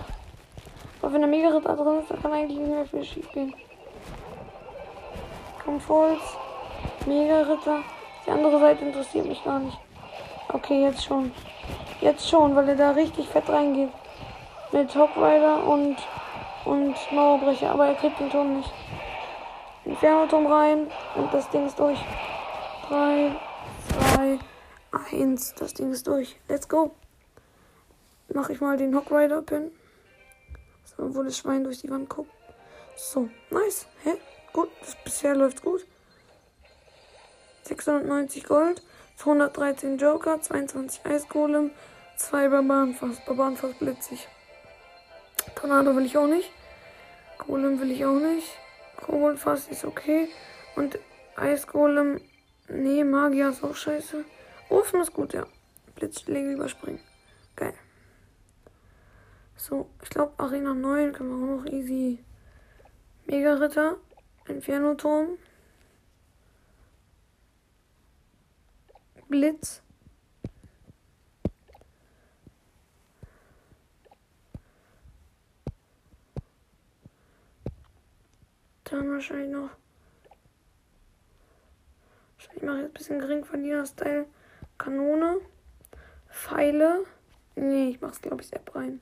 Aber 1.02 1.12
wenn 1.12 1.20
der 1.20 1.30
Mega-Ritter 1.30 1.76
drin 1.76 1.98
ist, 1.98 2.10
dann 2.10 2.22
kann 2.22 2.32
eigentlich 2.32 2.58
nicht 2.58 2.70
mehr 2.70 2.86
viel 2.86 3.04
schief 3.04 3.30
gehen. 3.32 3.52
Kampfholz. 5.64 6.22
Mega-Ritter. 7.06 7.80
Die 8.24 8.30
andere 8.30 8.60
Seite 8.60 8.84
interessiert 8.84 9.26
mich 9.26 9.42
gar 9.42 9.58
nicht. 9.58 9.76
Okay, 10.52 10.82
jetzt 10.82 11.04
schon. 11.04 11.32
Jetzt 12.00 12.28
schon, 12.28 12.54
weil 12.54 12.68
er 12.68 12.76
da 12.76 12.90
richtig 12.92 13.28
fett 13.28 13.48
reingeht. 13.48 13.90
Mit 14.70 14.94
Hogrider 14.94 15.64
und, 15.64 15.96
und 16.64 16.94
Mauerbrecher. 17.10 17.72
Aber 17.72 17.88
er 17.88 17.94
kriegt 17.94 18.20
den 18.20 18.30
Turm 18.30 18.58
nicht. 18.58 18.72
Inferno-Turm 19.84 20.46
rein 20.46 20.86
und 21.16 21.34
das 21.34 21.50
Ding 21.50 21.66
ist 21.66 21.80
durch. 21.80 21.98
3, 22.88 23.32
2, 24.14 24.38
1. 25.12 25.54
Das 25.56 25.74
Ding 25.74 25.90
ist 25.90 26.06
durch. 26.06 26.36
Let's 26.48 26.68
go. 26.68 26.92
Mach 28.32 28.48
ich 28.50 28.60
mal 28.60 28.76
den 28.76 28.94
Hogrider 28.94 29.42
Wo 30.96 31.22
das 31.22 31.38
Schwein 31.38 31.64
durch 31.64 31.80
die 31.80 31.90
Wand 31.90 32.08
guckt. 32.08 32.30
So, 32.96 33.28
nice. 33.50 33.86
Hä? 34.04 34.14
Gut, 34.52 34.68
das, 34.80 34.96
bisher 35.04 35.34
läuft 35.34 35.62
gut. 35.62 35.86
690 37.64 38.44
Gold, 38.44 38.82
213 39.16 39.98
Joker, 39.98 40.40
22 40.40 41.04
Eisgolem, 41.06 41.70
2 42.16 42.48
Barbaren 42.48 42.94
fast. 42.94 43.24
Barbaren 43.24 43.56
fast 43.56 43.78
blitzig. 43.78 44.28
Tornado 45.54 45.94
will 45.96 46.06
ich 46.06 46.16
auch 46.16 46.26
nicht. 46.26 46.50
Golem 47.38 47.80
will 47.80 47.90
ich 47.90 48.04
auch 48.04 48.18
nicht. 48.18 48.48
Kobold 48.96 49.38
fast 49.38 49.70
ist 49.70 49.84
okay. 49.84 50.28
Und 50.76 50.98
Eisgolem. 51.36 52.20
Nee, 52.68 53.04
Magier 53.04 53.50
ist 53.50 53.64
auch 53.64 53.74
scheiße. 53.74 54.24
Ofen 54.68 55.00
ist 55.00 55.12
gut, 55.12 55.34
ja. 55.34 55.46
Blitzschläge 55.96 56.52
überspringen. 56.52 57.00
Geil. 57.56 57.74
So, 59.62 59.88
ich 60.02 60.10
glaube 60.10 60.32
Arena 60.38 60.74
9 60.74 61.12
können 61.12 61.30
wir 61.30 61.36
auch 61.36 61.62
noch 61.62 61.72
easy. 61.72 62.18
Mega 63.26 63.54
Ritter. 63.54 63.96
Inferno-Turm. 64.48 65.38
Blitz. 69.28 69.80
Dann 78.82 79.12
wahrscheinlich 79.12 79.52
noch. 79.52 79.70
Ich 82.56 82.62
mache 82.62 82.78
jetzt 82.78 82.86
ein 82.86 82.92
bisschen 82.94 83.20
gering 83.20 83.44
Verlierer-Style. 83.44 84.26
Kanone. 84.76 85.36
Pfeile. 86.28 87.04
Nee, 87.54 87.90
ich 87.90 88.00
mache 88.00 88.14
es 88.14 88.20
glaube 88.20 88.42
ich 88.42 88.48
Sepp 88.48 88.74
rein. 88.74 89.00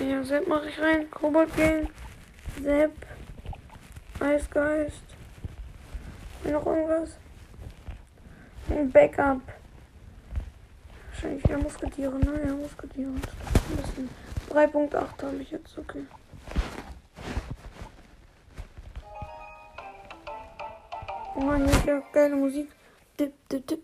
Ja, 0.00 0.24
Sepp 0.24 0.48
mache 0.48 0.68
ich 0.70 0.80
rein. 0.80 1.10
Kobold 1.10 1.54
gehen. 1.54 1.88
Sepp. 2.62 2.92
Eisgeist. 4.18 5.04
Noch 6.44 6.64
irgendwas? 6.64 7.18
Ein 8.70 8.90
Backup. 8.90 9.42
Wahrscheinlich 11.10 11.44
ja 11.44 11.58
Musketiere, 11.58 12.18
ne? 12.18 12.46
Ja, 12.46 12.54
Musketiere. 12.54 13.10
Ein 13.10 13.76
bisschen. 13.76 14.08
3.8 14.50 15.22
habe 15.22 15.36
ich 15.36 15.50
jetzt, 15.50 15.76
okay. 15.76 16.06
Oh 21.36 21.40
Mann, 21.40 21.68
hier 21.84 21.94
ja 21.94 22.02
geile 22.12 22.36
Musik. 22.36 22.70
Dip, 23.18 23.34
dip, 23.50 23.66
dip. 23.66 23.82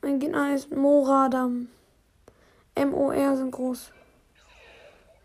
Mein 0.00 0.18
Gegner 0.18 0.54
ist 0.54 0.70
Moradam. 0.74 1.68
M-O-R 2.74 3.36
sind 3.36 3.50
groß. 3.50 3.92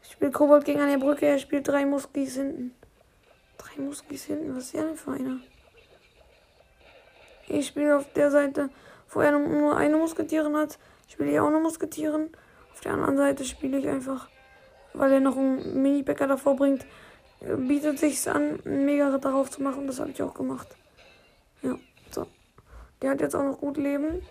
Ich 0.06 0.14
spiele 0.14 0.32
Kobold 0.32 0.66
gegen 0.66 0.82
eine 0.82 0.98
Brücke, 0.98 1.26
er 1.26 1.40
spielt 1.40 1.68
drei 1.68 1.86
Muskis 1.86 2.36
hinten. 2.36 2.74
Drei 3.58 3.82
Muskis 3.82 4.24
hinten, 4.26 4.56
was 4.56 4.66
ist 4.66 4.74
der 4.76 4.84
denn 4.84 4.96
für 4.96 5.12
einer? 5.12 5.40
Ich 7.48 7.68
spiele 7.68 7.98
auf 7.98 8.12
der 8.14 8.32
Seite, 8.32 8.70
wo 9.10 9.22
er 9.22 9.38
nur 9.38 9.76
eine 9.76 9.98
Musketierin 9.98 10.56
hat, 10.56 10.80
spiele 11.08 11.32
ich 11.32 11.40
auch 11.40 11.48
eine 11.48 11.60
Musketierin. 11.60 12.30
Auf 12.74 12.82
der 12.82 12.94
anderen 12.94 13.18
Seite 13.18 13.46
spiele 13.46 13.78
ich 13.78 13.88
einfach, 13.88 14.30
weil 14.94 15.12
er 15.12 15.20
noch 15.20 15.38
einen 15.38 15.82
Mini-Bäcker 15.82 16.28
davor 16.28 16.56
bringt, 16.56 16.86
bietet 17.40 18.00
sich 18.00 18.30
an, 18.30 18.60
einen 18.66 18.86
Mega-Ritter 18.86 19.32
drauf 19.32 19.52
zu 19.52 19.62
machen. 19.62 19.88
Das 19.88 20.00
habe 20.00 20.12
ich 20.12 20.22
auch 20.22 20.34
gemacht. 20.34 20.68
Ja, 21.62 21.78
so. 22.12 22.28
Der 23.02 23.12
hat 23.12 23.22
jetzt 23.22 23.36
auch 23.36 23.44
noch 23.44 23.60
gut 23.60 23.78
Leben. 23.78 24.22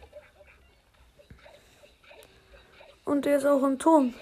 Und 3.04 3.24
der 3.24 3.36
ist 3.36 3.44
auch 3.44 3.62
im 3.62 3.78
Turm. 3.78 4.14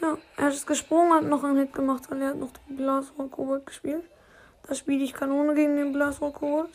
Ja, 0.00 0.18
er 0.36 0.48
ist 0.48 0.66
gesprungen, 0.66 1.14
hat 1.14 1.24
noch 1.24 1.42
einen 1.44 1.58
Hit 1.58 1.72
gemacht, 1.72 2.10
weil 2.10 2.22
er 2.22 2.28
hat 2.28 2.36
noch 2.36 2.52
den 2.68 2.76
Blasrohr 2.76 3.30
Kobold 3.30 3.66
gespielt. 3.66 4.04
Da 4.66 4.74
spiele 4.74 5.04
ich 5.04 5.14
Kanone 5.14 5.54
gegen 5.54 5.76
den 5.76 5.92
Blasrohr 5.92 6.32
Kobold. 6.32 6.70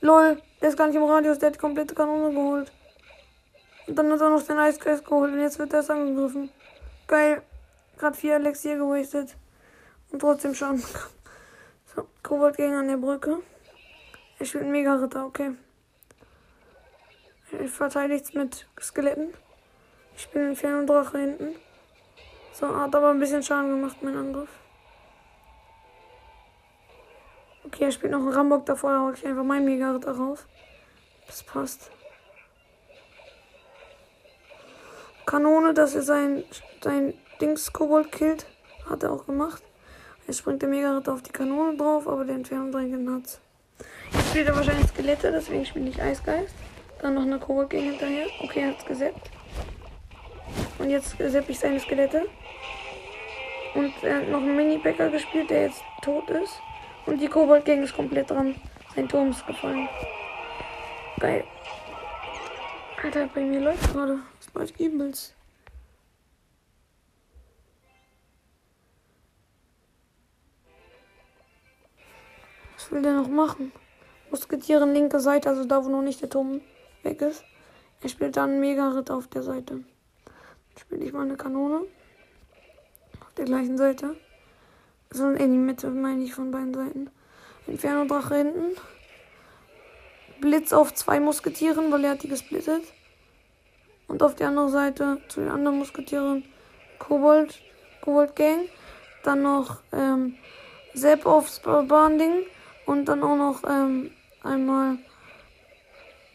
Lol, 0.00 0.40
der 0.60 0.68
ist 0.68 0.76
gar 0.76 0.86
nicht 0.86 0.96
im 0.96 1.04
Radius, 1.04 1.38
der 1.38 1.48
hat 1.48 1.54
die 1.54 1.60
komplette 1.60 1.94
Kanone 1.94 2.34
geholt. 2.34 2.70
Und 3.86 3.96
dann 3.96 4.12
hat 4.12 4.20
er 4.20 4.30
noch 4.30 4.42
den 4.42 4.58
Eisgeist 4.58 5.04
geholt 5.04 5.32
und 5.32 5.40
jetzt 5.40 5.58
wird 5.58 5.72
er 5.72 5.88
angegriffen. 5.88 6.50
Geil. 7.06 7.42
Gerade 7.98 8.16
vier 8.16 8.36
Elixier 8.36 8.76
gewastet. 8.76 9.36
Und 10.10 10.20
trotzdem 10.20 10.54
schon. 10.54 10.82
So, 11.94 12.06
Kobold 12.22 12.56
gegen 12.56 12.74
an 12.74 12.88
der 12.88 12.98
Brücke. 12.98 13.38
Er 14.38 14.46
spielt 14.46 14.66
Mega-Ritter, 14.66 15.24
okay. 15.24 15.52
Er 17.52 17.68
verteidigt 17.68 18.34
mit 18.34 18.66
Skeletten. 18.78 19.32
Ich 20.14 20.22
spiele 20.24 20.46
einen 20.46 20.56
Ferndrache 20.56 21.18
hinten. 21.18 21.54
So, 22.58 22.74
hat 22.74 22.94
aber 22.94 23.10
ein 23.10 23.18
bisschen 23.18 23.42
Schaden 23.42 23.68
gemacht, 23.68 23.98
mein 24.00 24.16
Angriff. 24.16 24.48
Okay, 27.66 27.84
er 27.84 27.92
spielt 27.92 28.12
noch 28.12 28.20
einen 28.20 28.32
Rambock 28.32 28.64
davor, 28.64 28.92
da 28.92 29.00
hole 29.02 29.14
ich 29.14 29.26
einfach 29.26 29.44
mein 29.44 29.66
Mega-Ritter 29.66 30.16
raus. 30.16 30.46
Das 31.26 31.42
passt. 31.42 31.90
Kanone, 35.26 35.74
dass 35.74 35.94
er 35.94 36.00
sein, 36.00 36.44
sein 36.82 37.12
Dings-Kobold 37.42 38.10
killt. 38.10 38.46
Hat 38.88 39.02
er 39.02 39.12
auch 39.12 39.26
gemacht. 39.26 39.62
Jetzt 40.26 40.38
springt 40.38 40.62
der 40.62 40.70
Mega-Ritter 40.70 41.12
auf 41.12 41.22
die 41.22 41.32
Kanone 41.32 41.76
drauf, 41.76 42.08
aber 42.08 42.24
der 42.24 42.36
Entfernung 42.36 42.72
drin 42.72 43.14
hat. 43.14 43.38
Jetzt 44.12 44.30
spielt 44.30 44.48
er 44.48 44.56
wahrscheinlich 44.56 44.86
Skelette, 44.88 45.30
deswegen 45.30 45.66
spiele 45.66 45.90
ich 45.90 46.00
Eisgeist. 46.00 46.54
Dann 47.02 47.12
noch 47.12 47.22
eine 47.22 47.38
Kobold 47.38 47.68
gegen 47.68 47.90
hinterher. 47.90 48.28
Okay, 48.40 48.60
er 48.60 48.68
hat 48.70 48.78
es 48.78 48.86
gesetzt. 48.86 49.30
Und 50.78 50.88
jetzt 50.88 51.16
sepp 51.18 51.50
ich 51.50 51.58
seine 51.58 51.80
Skelette. 51.80 52.26
Und 53.76 53.92
er 54.02 54.16
hat 54.16 54.28
noch 54.28 54.40
einen 54.40 54.56
Mini-Bäcker 54.56 55.10
gespielt, 55.10 55.50
der 55.50 55.64
jetzt 55.64 55.82
tot 56.00 56.30
ist. 56.30 56.62
Und 57.04 57.20
die 57.20 57.28
Kobold-Gang 57.28 57.82
ist 57.82 57.94
komplett 57.94 58.30
dran. 58.30 58.54
Sein 58.94 59.06
Turm 59.06 59.30
ist 59.30 59.46
gefallen. 59.46 59.86
Geil. 61.20 61.44
Alter, 63.02 63.28
bei 63.34 63.42
mir 63.42 63.60
läuft 63.60 63.92
gerade. 63.92 64.20
Das 64.40 64.54
läuft 64.54 64.80
übelst. 64.80 65.36
Was 72.74 72.90
will 72.90 73.02
der 73.02 73.12
noch 73.12 73.28
machen? 73.28 73.72
Musketieren 74.30 74.94
linke 74.94 75.20
Seite, 75.20 75.50
also 75.50 75.66
da, 75.66 75.84
wo 75.84 75.90
noch 75.90 76.02
nicht 76.02 76.22
der 76.22 76.30
Turm 76.30 76.62
weg 77.02 77.20
ist. 77.20 77.44
Er 78.00 78.08
spielt 78.08 78.38
dann 78.38 78.58
Mega-Ritt 78.58 79.10
auf 79.10 79.28
der 79.28 79.42
Seite. 79.42 79.84
Spiele 80.78 81.04
ich 81.04 81.12
mal 81.12 81.22
eine 81.22 81.36
Kanone. 81.36 81.82
Der 83.36 83.44
gleichen 83.44 83.76
Seite. 83.76 84.16
So 85.10 85.28
in 85.30 85.52
die 85.52 85.58
Mitte, 85.58 85.90
meine 85.90 86.24
ich, 86.24 86.34
von 86.34 86.50
beiden 86.50 86.72
Seiten. 86.72 87.10
Inferno-Drache 87.66 88.36
hinten. 88.36 88.76
Blitz 90.40 90.72
auf 90.72 90.94
zwei 90.94 91.20
Musketieren, 91.20 91.92
weil 91.92 92.04
er 92.04 92.12
hat 92.12 92.22
die 92.22 92.28
gesplittet. 92.28 92.82
Und 94.08 94.22
auf 94.22 94.34
der 94.36 94.48
anderen 94.48 94.70
Seite 94.70 95.18
zu 95.28 95.40
den 95.40 95.50
anderen 95.50 95.78
Musketieren 95.78 96.44
Kobold, 96.98 97.60
Kobold 98.00 98.36
Gang. 98.36 98.68
Dann 99.22 99.42
noch 99.42 99.82
ähm, 99.92 100.36
Sepp 100.94 101.26
aufs 101.26 101.60
Bahnding. 101.60 102.46
Und 102.86 103.06
dann 103.06 103.22
auch 103.22 103.36
noch 103.36 103.62
ähm, 103.68 104.12
einmal 104.42 104.98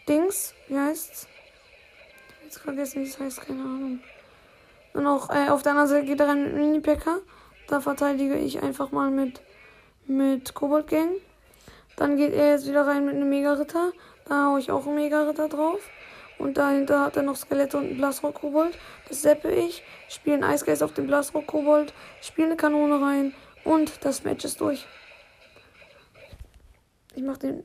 Dings. 0.07 0.53
Wie 0.67 0.77
heißt's? 0.77 1.27
Jetzt 2.43 2.59
vergessen, 2.59 3.03
wie 3.03 3.07
es 3.07 3.19
heißt, 3.19 3.41
keine 3.41 3.61
Ahnung. 3.61 3.99
Und 4.93 5.07
auch 5.07 5.29
äh, 5.29 5.49
auf 5.49 5.63
der 5.63 5.71
anderen 5.71 5.89
Seite 5.89 6.05
geht 6.05 6.19
er 6.19 6.27
rein 6.27 6.43
mit 6.43 6.53
Mini-Packer. 6.55 7.19
Da 7.67 7.79
verteidige 7.79 8.35
ich 8.35 8.61
einfach 8.61 8.91
mal 8.91 9.09
mit, 9.09 9.41
mit 10.05 10.53
Kobold 10.53 10.87
Gang. 10.87 11.11
Dann 11.95 12.17
geht 12.17 12.33
er 12.33 12.51
jetzt 12.51 12.67
wieder 12.67 12.85
rein 12.85 13.05
mit 13.05 13.15
einem 13.15 13.29
Mega-Ritter. 13.29 13.91
Da 14.25 14.47
haue 14.47 14.59
ich 14.59 14.71
auch 14.71 14.85
einen 14.85 14.95
Mega-Ritter 14.95 15.47
drauf. 15.47 15.79
Und 16.37 16.57
dahinter 16.57 17.01
hat 17.01 17.17
er 17.17 17.23
noch 17.23 17.35
Skelette 17.35 17.77
und 17.77 17.85
einen 17.85 17.97
Blasrock-Kobold. 17.97 18.77
Das 19.07 19.21
seppe 19.21 19.51
ich. 19.51 19.83
Spiele 20.09 20.35
einen 20.35 20.43
Eisgeist 20.43 20.83
auf 20.83 20.93
den 20.93 21.07
Blasrock-Kobold. 21.07 21.93
Spiele 22.21 22.47
eine 22.47 22.57
Kanone 22.57 22.99
rein. 23.01 23.33
Und 23.63 24.03
das 24.03 24.23
Match 24.23 24.43
ist 24.43 24.59
durch. 24.59 24.87
Ich 27.13 27.21
mache 27.21 27.39
den 27.39 27.63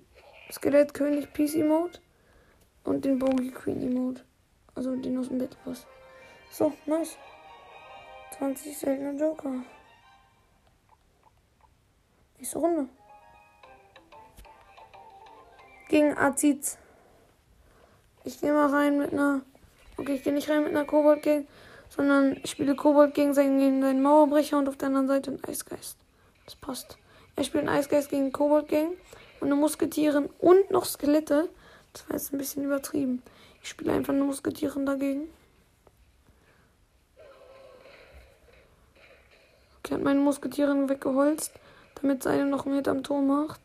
Skelettkönig 0.53 1.33
Peace 1.33 1.55
Emote. 1.55 2.01
Und 2.85 3.05
den 3.05 3.19
Bogie 3.19 3.51
Queen 3.51 3.83
Emote. 3.83 4.23
Also 4.75 4.95
den 4.95 5.19
aus 5.19 5.29
dem 5.29 5.39
Bett 5.39 5.57
was. 5.65 5.87
So, 6.51 6.73
nice. 6.87 7.17
20 8.39 8.77
seltener 8.77 9.13
Joker. 9.13 9.63
Nächste 12.39 12.59
Runde. 12.59 12.89
Gegen 15.89 16.17
Aziz. 16.19 16.79
Ich 18.25 18.41
gehe 18.41 18.53
mal 18.53 18.69
rein 18.69 18.99
mit 18.99 19.13
einer. 19.13 19.43
Okay, 19.97 20.15
ich 20.15 20.23
gehe 20.23 20.33
nicht 20.33 20.51
rein 20.51 20.65
mit 20.65 20.71
einer 20.71 20.85
Kobold 20.85 21.23
Gang, 21.23 21.47
sondern 21.89 22.37
ich 22.43 22.51
spiele 22.51 22.75
Kobold 22.75 23.15
gegen 23.15 23.33
seinen, 23.33 23.59
gegen 23.59 23.81
seinen 23.81 24.03
Mauerbrecher 24.03 24.59
und 24.59 24.69
auf 24.69 24.77
der 24.77 24.89
anderen 24.89 25.09
Seite 25.09 25.31
einen 25.31 25.45
Eisgeist. 25.45 25.97
Das 26.45 26.57
passt. 26.57 26.99
Er 27.37 27.45
spielt 27.45 27.67
einen 27.67 27.77
Eisgeist 27.77 28.11
gegen 28.11 28.33
Kobold 28.33 28.69
Gang 28.69 28.91
und 29.41 29.47
eine 29.47 29.55
Musketieren 29.55 30.29
und 30.39 30.71
noch 30.71 30.85
Skelette. 30.85 31.49
Das 31.93 32.09
war 32.09 32.17
jetzt 32.17 32.33
ein 32.33 32.39
bisschen 32.39 32.65
übertrieben. 32.65 33.23
Ich 33.63 33.71
spiele 33.71 33.93
einfach 33.93 34.13
eine 34.13 34.25
Musketieren 34.25 34.85
dagegen. 34.85 35.29
Okay, 39.87 39.94
hat 39.94 40.03
meine 40.03 40.18
Musketieren 40.18 40.88
weggeholzt, 40.88 41.53
damit 42.03 42.20
seine 42.25 42.44
noch 42.44 42.66
einen 42.66 42.75
Hit 42.75 42.88
am 42.88 43.05
Tor 43.05 43.22
macht. 43.22 43.61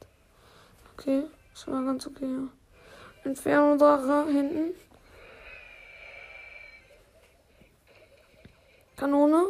Okay, 0.94 1.24
das 1.52 1.68
war 1.68 1.84
ganz 1.84 2.06
okay, 2.06 2.28
ja. 2.28 2.48
Inferno-Drache 3.24 4.28
hinten. 4.28 4.76
Kanone. 8.98 9.48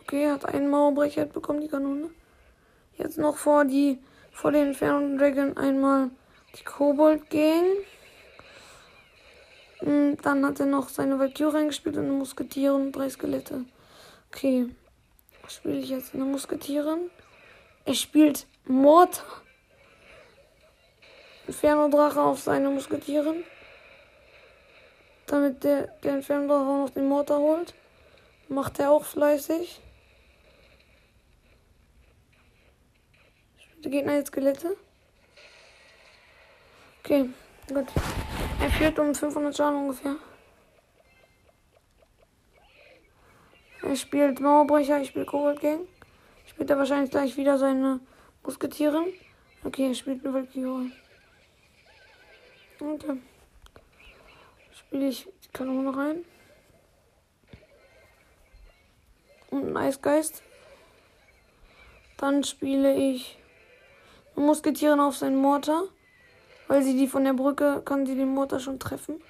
Okay, 0.00 0.30
hat 0.30 0.44
einen 0.44 0.70
Mauerbrecher 0.70 1.24
bekommen, 1.24 1.60
die 1.60 1.66
Kanone. 1.66 2.10
Jetzt 2.96 3.18
noch 3.18 3.36
vor 3.36 3.64
die 3.64 3.98
vor 4.30 4.52
den 4.52 4.68
Inferno 4.68 5.18
Dragon 5.18 5.56
einmal 5.56 6.10
die 6.56 6.62
Kobold 6.62 7.28
Gang. 7.30 7.64
Hm, 9.80 10.18
dann 10.22 10.46
hat 10.46 10.60
er 10.60 10.66
noch 10.66 10.88
seine 10.88 11.18
Valkyrie 11.18 11.56
reingespielt 11.56 11.96
und 11.96 12.04
eine 12.04 12.12
Musketiere 12.12 12.74
und 12.74 12.92
drei 12.92 13.10
Skelette. 13.10 13.64
Okay. 14.32 14.68
Spiele 15.48 15.78
ich 15.78 15.90
jetzt? 15.90 16.14
Eine 16.14 16.24
Musketierin. 16.24 17.10
Er 17.84 17.94
spielt 17.94 18.46
Mortar. 18.64 19.24
Inferno-Drache 21.46 22.20
auf 22.20 22.40
seine 22.40 22.70
Musketieren. 22.70 23.44
Damit 25.26 25.64
der, 25.64 25.88
der 26.02 26.16
Inferno-Drache 26.16 26.60
auch 26.60 26.86
noch 26.86 26.90
den 26.90 27.08
Mortar 27.08 27.38
holt. 27.38 27.74
Macht 28.48 28.78
er 28.78 28.90
auch 28.90 29.04
fleißig. 29.04 29.80
Der 33.82 33.90
Gegner 33.90 34.14
jetzt 34.14 34.28
Skelette. 34.28 34.76
Okay, 37.00 37.28
gut. 37.68 37.86
Er 38.62 38.70
führt 38.70 38.98
um 38.98 39.14
500 39.14 39.54
Schaden 39.54 39.76
ungefähr. 39.76 40.16
Er 43.84 43.96
spielt 43.96 44.40
Mauerbrecher, 44.40 45.02
ich 45.02 45.08
spiele 45.08 45.26
Kobold 45.26 45.60
Gang. 45.60 45.86
Spielt 46.46 46.70
er 46.70 46.78
wahrscheinlich 46.78 47.10
gleich 47.10 47.36
wieder 47.36 47.58
seine 47.58 48.00
Musketieren. 48.42 49.12
Okay, 49.62 49.88
er 49.88 49.94
spielt 49.94 50.24
eine 50.24 50.32
Valkyrie. 50.32 50.90
Okay. 52.80 53.20
Spiele 54.72 55.08
ich 55.08 55.28
die 55.44 55.48
Kanone 55.52 55.94
rein. 55.94 56.24
Und 59.50 59.66
einen 59.66 59.76
Eisgeist. 59.76 60.42
Dann 62.16 62.42
spiele 62.42 62.96
ich 62.96 63.38
Musketieren 64.34 64.98
auf 64.98 65.16
seinen 65.16 65.36
Mortar. 65.36 65.82
Weil 66.68 66.82
sie 66.82 66.96
die 66.96 67.06
von 67.06 67.24
der 67.24 67.34
Brücke, 67.34 67.82
kann 67.84 68.06
sie 68.06 68.16
den 68.16 68.28
Mortar 68.28 68.60
schon 68.60 68.80
treffen. 68.80 69.22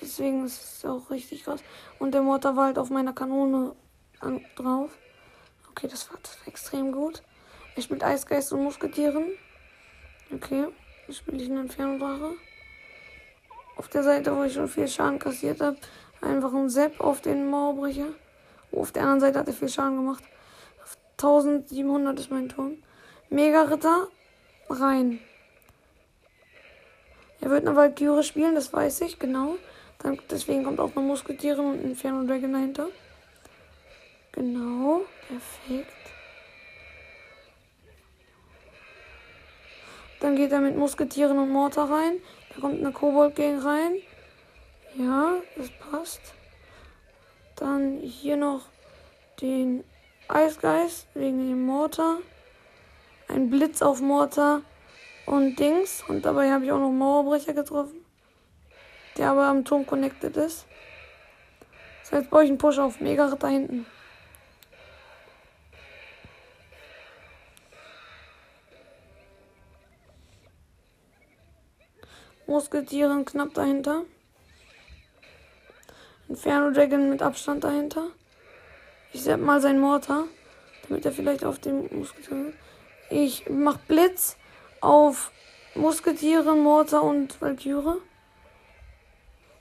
Deswegen 0.00 0.46
ist 0.46 0.78
es 0.78 0.84
auch 0.86 1.10
richtig 1.10 1.44
krass. 1.44 1.62
Und 1.98 2.14
der 2.14 2.22
Mortar 2.22 2.56
war 2.56 2.66
halt 2.66 2.78
auf 2.78 2.88
meiner 2.88 3.12
Kanone 3.12 3.56
an, 3.68 3.89
drauf. 4.56 4.90
Okay, 5.70 5.88
das 5.88 6.10
war, 6.10 6.18
extrem 6.46 6.92
gut. 6.92 7.22
Er 7.76 7.82
spielt 7.82 8.04
Eisgeist 8.04 8.52
und 8.52 8.64
Musketieren. 8.64 9.32
Okay. 10.32 10.66
Dann 11.06 11.14
spiele 11.14 11.42
ich 11.42 11.50
einen 11.50 11.62
Inferno-Drache. 11.62 12.34
Auf 13.76 13.88
der 13.88 14.02
Seite, 14.02 14.36
wo 14.36 14.44
ich 14.44 14.52
schon 14.52 14.68
viel 14.68 14.86
Schaden 14.86 15.18
kassiert 15.18 15.60
habe, 15.60 15.76
einfach 16.20 16.52
ein 16.52 16.68
Sepp 16.68 17.00
auf 17.00 17.20
den 17.20 17.48
Mauerbrecher. 17.48 18.08
Oh, 18.70 18.82
auf 18.82 18.92
der 18.92 19.02
anderen 19.02 19.20
Seite 19.20 19.38
hat 19.38 19.48
er 19.48 19.54
viel 19.54 19.68
Schaden 19.68 19.96
gemacht. 19.96 20.22
Auf 20.82 20.96
1700 21.12 22.18
ist 22.20 22.30
mein 22.30 22.48
Turm. 22.48 22.76
Mega-Ritter 23.30 24.08
rein. 24.68 25.20
Er 27.40 27.50
wird 27.50 27.66
eine 27.66 27.74
Valkyrie 27.74 28.22
spielen, 28.22 28.54
das 28.54 28.72
weiß 28.72 29.00
ich, 29.00 29.18
genau. 29.18 29.56
Dann, 30.00 30.18
deswegen 30.30 30.64
kommt 30.64 30.78
auch 30.78 30.94
noch 30.94 31.02
Musketiere 31.02 31.62
und 31.62 31.82
Inferno 31.82 32.26
Dragon 32.26 32.52
dahinter. 32.52 32.88
Genau, 34.32 35.02
perfekt. 35.26 35.92
Dann 40.20 40.36
geht 40.36 40.52
er 40.52 40.60
mit 40.60 40.76
Musketieren 40.76 41.38
und 41.38 41.50
Mortar 41.50 41.90
rein. 41.90 42.18
Da 42.54 42.60
kommt 42.60 42.78
eine 42.78 42.92
Kobold 42.92 43.34
gegen 43.34 43.58
rein. 43.58 43.96
Ja, 44.94 45.36
das 45.56 45.70
passt. 45.70 46.20
Dann 47.56 47.98
hier 48.00 48.36
noch 48.36 48.62
den 49.40 49.82
Eisgeist 50.28 51.08
wegen 51.14 51.38
dem 51.48 51.64
Mortar. 51.64 52.18
Ein 53.28 53.48
Blitz 53.48 53.82
auf 53.82 54.00
Mortar 54.00 54.62
und 55.26 55.58
Dings. 55.58 56.04
Und 56.06 56.24
dabei 56.24 56.50
habe 56.50 56.64
ich 56.64 56.72
auch 56.72 56.78
noch 56.78 56.92
Mauerbrecher 56.92 57.54
getroffen. 57.54 58.04
Der 59.16 59.30
aber 59.30 59.44
am 59.44 59.64
Turm 59.64 59.86
connected 59.86 60.36
ist. 60.36 60.66
So, 62.04 62.16
jetzt 62.16 62.30
baue 62.30 62.44
ich 62.44 62.50
einen 62.50 62.58
Push 62.58 62.78
auf 62.78 63.00
Mega 63.00 63.34
da 63.34 63.48
hinten. 63.48 63.86
Musketieren 72.50 73.24
knapp 73.24 73.54
dahinter. 73.54 74.02
Inferno 76.28 76.72
Dragon 76.72 77.08
mit 77.08 77.22
Abstand 77.22 77.62
dahinter. 77.62 78.08
Ich 79.12 79.22
setze 79.22 79.36
mal 79.36 79.60
sein 79.60 79.78
Mortar, 79.78 80.24
damit 80.88 81.06
er 81.06 81.12
vielleicht 81.12 81.44
auf 81.44 81.60
den 81.60 81.88
Musketieren. 81.96 82.52
Ich 83.08 83.48
mach 83.48 83.78
Blitz 83.78 84.36
auf 84.80 85.30
Musketiere, 85.76 86.56
Mortar 86.56 87.04
und 87.04 87.40
Valkyrie. 87.40 88.00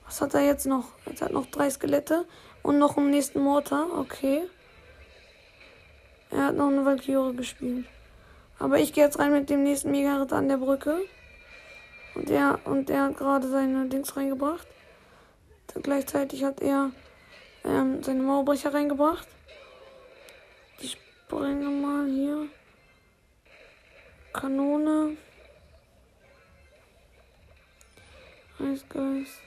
Was 0.08 0.19
hat 0.21 0.34
er 0.34 0.41
jetzt 0.41 0.65
noch? 0.65 0.86
Jetzt 1.06 1.21
hat 1.21 1.32
noch 1.32 1.45
drei 1.45 1.69
Skelette 1.69 2.25
und 2.63 2.80
noch 2.80 2.97
einen 2.97 3.12
nächsten 3.12 3.41
Mortar. 3.41 3.86
Okay. 3.99 4.49
Er 6.32 6.45
hat 6.45 6.56
noch 6.56 6.69
eine 6.69 6.84
Valkyrie 6.86 7.36
gespielt. 7.36 7.86
Aber 8.58 8.80
ich 8.80 8.93
gehe 8.93 9.04
jetzt 9.04 9.19
rein 9.19 9.32
mit 9.32 9.52
dem 9.52 9.62
nächsten 9.62 9.91
Mega-Ritter 9.91 10.38
an 10.38 10.49
der 10.49 10.58
Brücke. 10.58 11.04
Und 12.15 12.30
der, 12.30 12.60
und 12.65 12.89
der 12.89 13.04
hat 13.04 13.17
gerade 13.17 13.48
seine 13.48 13.88
Dings 13.88 14.15
reingebracht. 14.15 14.67
Dann 15.67 15.84
gleichzeitig 15.84 16.43
hat 16.43 16.62
er 16.62 16.91
ähm, 17.63 18.04
seine 18.04 18.24
Mauerbrecher 18.24 18.74
reingebracht. 18.74 19.28
Ich 20.80 20.98
bringe 21.28 21.69
mal 21.69 22.08
hier. 22.08 22.48
Kanone. 24.34 25.17
Eisgeist. 28.60 29.41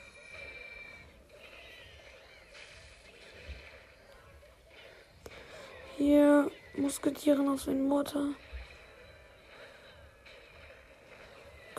Hier 5.97 6.51
Musketieren 6.75 7.47
aus 7.49 7.65
dem 7.65 7.87
Mortar. 7.87 8.29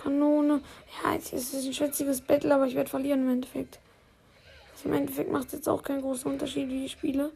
Kanone. 0.05 0.61
Ja, 1.03 1.17
es 1.17 1.33
ist 1.33 1.55
ein 1.55 1.73
schwitziges 1.73 2.21
Battle, 2.21 2.55
aber 2.55 2.67
ich 2.67 2.75
werde 2.75 2.91
verlieren 2.91 3.23
im 3.23 3.31
Endeffekt. 3.31 3.81
Also 4.75 4.89
Im 4.89 4.95
Endeffekt 4.95 5.33
macht 5.33 5.47
es 5.47 5.53
jetzt 5.55 5.69
auch 5.69 5.83
keinen 5.83 6.03
großen 6.03 6.31
Unterschied, 6.31 6.69
wie 6.69 6.85
ich 6.85 6.93
spiele. 6.93 7.31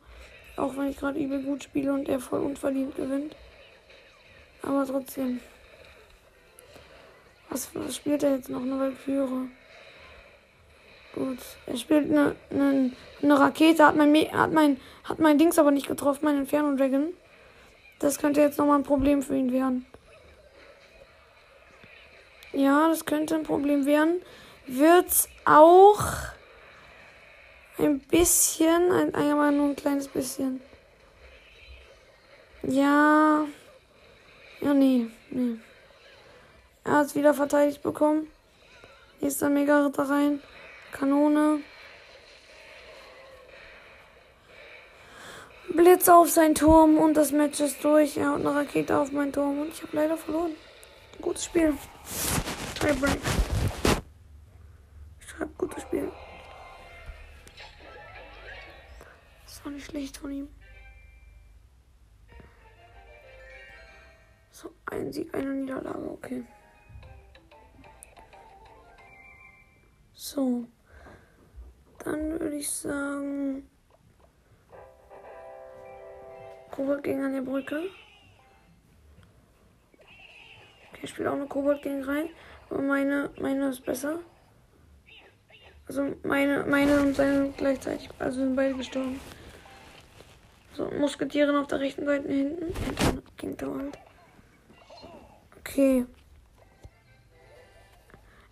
Auch 0.56 0.76
wenn 0.76 0.88
ich 0.88 0.98
gerade 0.98 1.18
übel 1.18 1.42
gut 1.42 1.64
spiele 1.64 1.92
und 1.92 2.08
er 2.08 2.20
voll 2.20 2.40
unverdient 2.40 2.94
gewinnt. 2.94 3.34
Aber 4.62 4.84
trotzdem. 4.86 5.40
Was, 7.48 7.70
was 7.74 7.96
spielt 7.96 8.22
er 8.22 8.36
jetzt 8.36 8.50
noch? 8.50 8.60
Eine 8.60 8.78
Valkyrie. 8.78 9.48
Gut. 11.14 11.38
Er 11.66 11.76
spielt 11.76 12.10
eine, 12.10 12.36
eine, 12.50 12.92
eine 13.22 13.40
Rakete, 13.40 13.86
hat 13.86 13.96
mein, 13.96 14.14
hat, 14.32 14.52
mein, 14.52 14.78
hat 15.04 15.18
mein 15.18 15.38
Dings 15.38 15.58
aber 15.58 15.70
nicht 15.70 15.88
getroffen, 15.88 16.24
mein 16.24 16.36
Inferno 16.36 16.76
Dragon. 16.76 17.14
Das 17.98 18.18
könnte 18.18 18.40
jetzt 18.40 18.58
nochmal 18.58 18.78
ein 18.78 18.84
Problem 18.84 19.22
für 19.22 19.36
ihn 19.36 19.52
werden. 19.52 19.86
Ja, 22.58 22.88
das 22.88 23.04
könnte 23.04 23.36
ein 23.36 23.44
Problem 23.44 23.86
werden. 23.86 24.20
Wird's 24.66 25.28
auch 25.44 26.02
ein 27.78 28.00
bisschen, 28.00 28.90
ein, 28.90 29.14
einmal 29.14 29.52
nur 29.52 29.68
ein 29.68 29.76
kleines 29.76 30.08
bisschen. 30.08 30.60
Ja. 32.64 33.46
Ja, 34.60 34.74
nee, 34.74 35.06
nee. 35.30 35.58
Er 36.82 36.92
hat 36.94 37.06
es 37.06 37.14
wieder 37.14 37.32
verteidigt 37.32 37.80
bekommen. 37.80 38.26
Nächster 39.20 39.50
Mega-Ritter 39.50 40.10
rein. 40.10 40.42
Kanone. 40.90 41.60
Blitz 45.68 46.08
auf 46.08 46.28
sein 46.28 46.56
Turm 46.56 46.98
und 46.98 47.14
das 47.14 47.30
Match 47.30 47.60
ist 47.60 47.84
durch. 47.84 48.16
Er 48.16 48.30
hat 48.32 48.40
eine 48.40 48.52
Rakete 48.52 48.98
auf 48.98 49.12
meinen 49.12 49.32
Turm 49.32 49.60
und 49.60 49.68
ich 49.68 49.80
habe 49.80 49.96
leider 49.96 50.16
verloren. 50.16 50.56
Gutes 51.20 51.44
Spiel. 51.44 51.74
Tiebreak. 52.88 53.20
Ich 55.20 55.28
schreibe 55.28 55.52
gutes 55.58 55.82
Spiel. 55.82 56.10
Das 59.44 59.62
war 59.62 59.72
nicht 59.72 59.84
schlecht 59.84 60.16
von 60.16 60.32
ihm. 60.32 60.48
So, 64.50 64.72
ein 64.86 65.12
Sieg, 65.12 65.34
eine 65.34 65.52
Niederlage, 65.52 66.10
okay. 66.10 66.44
So. 70.14 70.64
Dann 71.98 72.40
würde 72.40 72.56
ich 72.56 72.70
sagen. 72.70 73.68
Kobold 76.70 77.02
gegen 77.02 77.22
an 77.22 77.34
der 77.34 77.42
Brücke. 77.42 77.90
Okay, 80.88 81.00
ich 81.02 81.10
spiele 81.10 81.30
auch 81.30 81.34
eine 81.34 81.48
Kobold 81.48 81.82
gegen 81.82 82.02
rein. 82.02 82.30
Meine, 82.70 83.30
meine 83.40 83.68
ist 83.68 83.84
besser. 83.84 84.18
Also 85.86 86.14
meine, 86.22 86.64
meine 86.64 87.00
und 87.00 87.16
seine 87.16 87.48
gleichzeitig. 87.56 88.10
Also 88.18 88.40
sind 88.40 88.56
beide 88.56 88.74
gestorben. 88.74 89.20
So, 90.74 90.90
Musketieren 90.90 91.56
auf 91.56 91.66
der 91.66 91.80
rechten 91.80 92.04
Seite 92.04 92.28
hinten. 92.28 92.74
Hinten 92.74 93.22
ging 93.36 93.60
Wald. 93.60 93.98
Okay. 95.58 96.06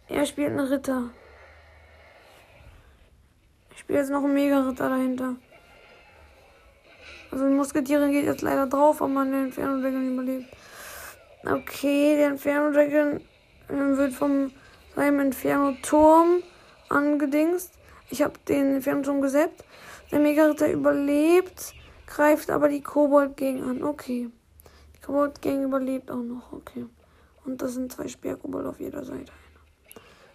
Er 0.08 0.24
spielt 0.24 0.50
einen 0.50 0.60
Ritter. 0.60 1.10
Ich 3.72 3.80
spiele 3.80 3.98
jetzt 3.98 4.10
noch 4.10 4.24
einen 4.24 4.34
Mega-Ritter 4.34 4.88
dahinter. 4.88 5.36
Also 7.30 7.46
die 7.48 7.54
Musketiere 7.54 8.10
geht 8.10 8.24
jetzt 8.24 8.42
leider 8.42 8.66
drauf, 8.66 9.02
aber 9.02 9.10
man 9.10 9.30
den 9.30 9.46
Inferno 9.46 9.80
Dragon 9.80 10.12
überlebt. 10.14 10.56
Okay, 11.44 12.16
der 12.16 12.30
Inferno 12.30 12.72
Dragon 12.72 13.20
wird 13.68 14.12
vom 14.12 14.52
seinem 14.94 15.20
Inferno 15.20 15.76
Turm 15.82 16.42
angedingst. 16.88 17.72
Ich 18.10 18.22
habe 18.22 18.38
den 18.48 18.76
Inferno 18.76 19.02
Turm 19.02 19.20
gesetzt. 19.20 19.64
Der 20.10 20.20
Mega-Ritter 20.20 20.70
überlebt, 20.70 21.74
greift 22.06 22.50
aber 22.50 22.68
die 22.68 22.82
Kobold 22.82 23.36
Gang 23.36 23.62
an. 23.62 23.82
Okay. 23.82 24.30
Die 24.94 25.00
Kobold 25.00 25.42
Gang 25.42 25.64
überlebt 25.64 26.10
auch 26.10 26.22
noch. 26.22 26.52
Okay. 26.52 26.86
Und 27.44 27.62
das 27.62 27.74
sind 27.74 27.92
zwei 27.92 28.08
Speerkobold 28.08 28.66
auf 28.66 28.80
jeder 28.80 29.04
Seite. 29.04 29.32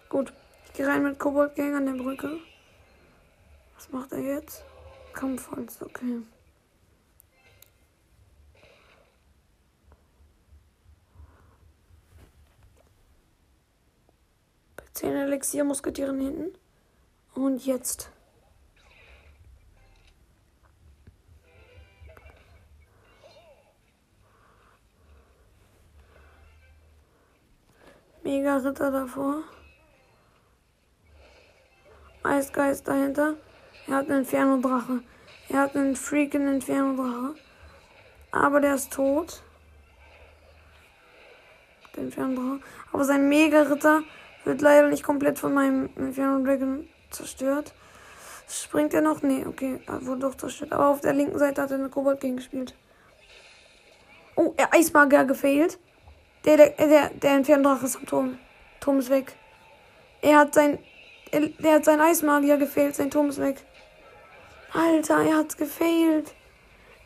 Gut. 0.08 0.32
Ich 0.66 0.72
gehe 0.74 0.86
rein 0.86 1.02
mit 1.02 1.18
Kobold 1.18 1.54
Gang 1.54 1.74
an 1.74 1.86
der 1.86 2.02
Brücke. 2.02 2.38
Was 3.74 3.90
macht 3.90 4.12
er 4.12 4.20
jetzt? 4.20 4.64
Kampfholz, 5.12 5.82
okay. 5.82 6.22
10 14.94 15.16
Elixier 15.16 15.64
Musketieren 15.64 16.20
hinten. 16.20 16.58
Und 17.34 17.64
jetzt. 17.64 18.10
Mega 28.22 28.56
Ritter 28.58 28.90
davor. 28.90 29.42
Eisgeist 32.22 32.86
dahinter. 32.86 33.34
Er 33.88 33.96
hat 33.96 34.08
einen 34.08 34.20
Inferno-Drache. 34.20 35.02
Er 35.48 35.60
hat 35.60 35.74
einen 35.74 35.96
freaking 35.96 36.46
Inferno-Drache. 36.46 37.34
Aber 38.30 38.60
der 38.60 38.74
ist 38.74 38.92
tot. 38.92 39.42
den 41.96 42.04
Inferno 42.04 42.60
Aber 42.92 43.04
sein 43.04 43.28
Mega-Ritter 43.28 44.02
wird 44.44 44.60
leider 44.60 44.88
nicht 44.88 45.02
komplett 45.02 45.38
von 45.38 45.54
meinem 45.54 45.90
Inferno 45.96 46.44
Dragon 46.44 46.88
zerstört. 47.10 47.72
Springt 48.48 48.92
er 48.92 49.00
noch? 49.00 49.22
Nee, 49.22 49.46
okay. 49.46 49.80
Er 49.86 50.04
wurde 50.04 50.22
doch 50.22 50.34
zerstört. 50.34 50.72
Aber 50.72 50.88
auf 50.88 51.00
der 51.00 51.14
linken 51.14 51.38
Seite 51.38 51.62
hat 51.62 51.70
er 51.70 51.78
eine 51.78 51.88
Kobold 51.88 52.20
gegen 52.20 52.36
gespielt. 52.36 52.74
Oh, 54.36 54.54
er 54.56 54.72
Eismagier 54.74 55.24
gefehlt. 55.24 55.78
Der, 56.44 56.56
der, 56.56 56.70
der, 56.70 57.10
der 57.10 57.36
Inferno-Drache 57.36 57.86
ist 57.86 57.96
am 57.96 58.06
Turm. 58.06 58.38
Turm 58.80 58.98
ist 58.98 59.10
weg. 59.10 59.34
Er 60.20 60.38
hat 60.38 60.54
sein. 60.54 60.78
Er, 61.30 61.40
der 61.48 61.74
hat 61.74 61.84
sein 61.84 62.00
Eismagier 62.00 62.56
gefehlt. 62.56 62.96
Sein 62.96 63.10
Turm 63.10 63.28
ist 63.28 63.40
weg. 63.40 63.64
Alter, 64.72 65.22
er 65.22 65.36
hat 65.36 65.56
gefailt. 65.56 66.34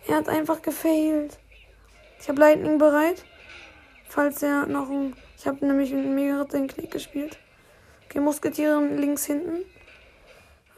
Er 0.07 0.17
hat 0.17 0.29
einfach 0.29 0.63
gefailt. 0.63 1.39
Ich 2.21 2.29
habe 2.29 2.41
Lightning 2.41 2.79
bereit. 2.79 3.25
Falls 4.09 4.43
er 4.43 4.67
noch 4.67 4.89
ein. 4.89 5.15
Ich 5.39 5.47
habe 5.47 5.65
nämlich 5.67 5.93
einen 5.93 6.15
mega 6.15 6.45
den 6.45 6.67
Knick 6.67 6.91
gespielt. 6.91 7.39
Okay, 8.07 8.21
Musketiere 8.21 8.85
links 8.85 9.27
hinten. 9.27 9.65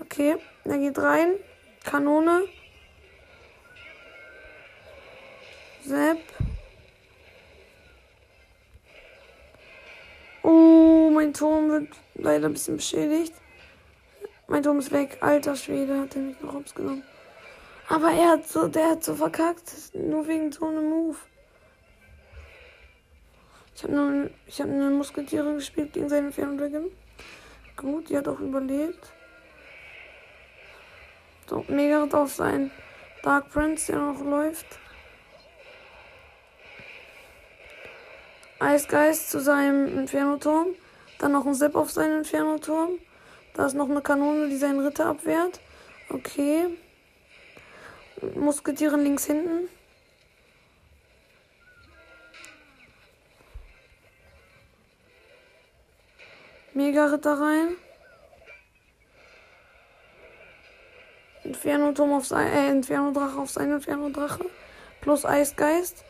Okay, 0.01 0.37
er 0.65 0.79
geht 0.79 0.99
rein. 0.99 1.35
Kanone. 1.85 2.43
Sepp. 5.85 6.19
Oh, 10.43 11.11
mein 11.15 11.33
Turm 11.33 11.71
wird 11.71 11.89
leider 12.15 12.47
ein 12.47 12.53
bisschen 12.53 12.77
beschädigt. 12.77 13.35
Mein 14.49 14.63
Turm 14.63 14.79
ist 14.79 14.93
weg. 14.93 15.19
Alter 15.21 15.57
Schwede, 15.57 16.01
hat 16.01 16.17
er 16.17 16.23
mich 16.23 16.41
noch 16.41 16.55
rausgenommen. 16.55 17.05
Aber 17.89 18.11
er 18.11 18.33
hat 18.33 18.49
so, 18.49 18.69
der 18.69 18.91
hat 18.91 19.05
so 19.05 19.15
verkackt. 19.15 19.73
Nur 19.95 20.27
wegen 20.27 20.51
so 20.53 20.67
einem 20.67 20.89
Move. 20.89 21.17
Ich 23.79 23.85
habe 23.85 23.95
nur, 23.95 24.31
ich 24.49 24.61
habe 24.61 24.73
eine 24.73 24.91
Musketiere 24.91 25.55
gespielt 25.55 25.93
gegen 25.93 26.09
seinen 26.09 26.33
Ferndragon. 26.33 26.91
Gut, 27.77 28.09
die 28.09 28.17
hat 28.17 28.27
auch 28.27 28.41
überlebt. 28.41 29.13
So, 31.49 31.65
Mega 31.69 32.03
auf 32.03 32.35
sein 32.35 32.73
Dark 33.23 33.53
Prince, 33.53 33.93
der 33.93 34.01
noch 34.01 34.21
läuft. 34.21 34.67
Eisgeist 38.59 39.31
zu 39.31 39.39
seinem 39.39 39.97
Inferno-Turm. 39.97 40.75
Dann 41.21 41.31
noch 41.31 41.47
ein 41.47 41.55
Zip 41.55 41.77
auf 41.77 41.93
seinen 41.93 42.19
Inferno-Turm. 42.19 42.99
Da 43.55 43.67
ist 43.67 43.75
noch 43.75 43.89
eine 43.89 44.03
Kanone, 44.03 44.49
die 44.49 44.57
seinen 44.57 44.81
Ritter 44.81 45.07
abwehrt. 45.07 45.61
Okay. 46.11 46.67
Musketieren 48.35 49.05
links 49.05 49.27
hinten. 49.27 49.69
Mega-Ritter 56.89 57.39
rein. 57.39 57.77
Inferno-Turm 61.45 62.15
auf 62.15 62.25
sein, 62.25 62.51
äh, 62.51 62.71
Inferno-Drache 62.71 63.39
auf 63.39 63.51
seinen 63.51 63.75
Inferno-Drache. 63.75 64.47
Plus 65.03 65.27
Eisgeist. 65.27 66.03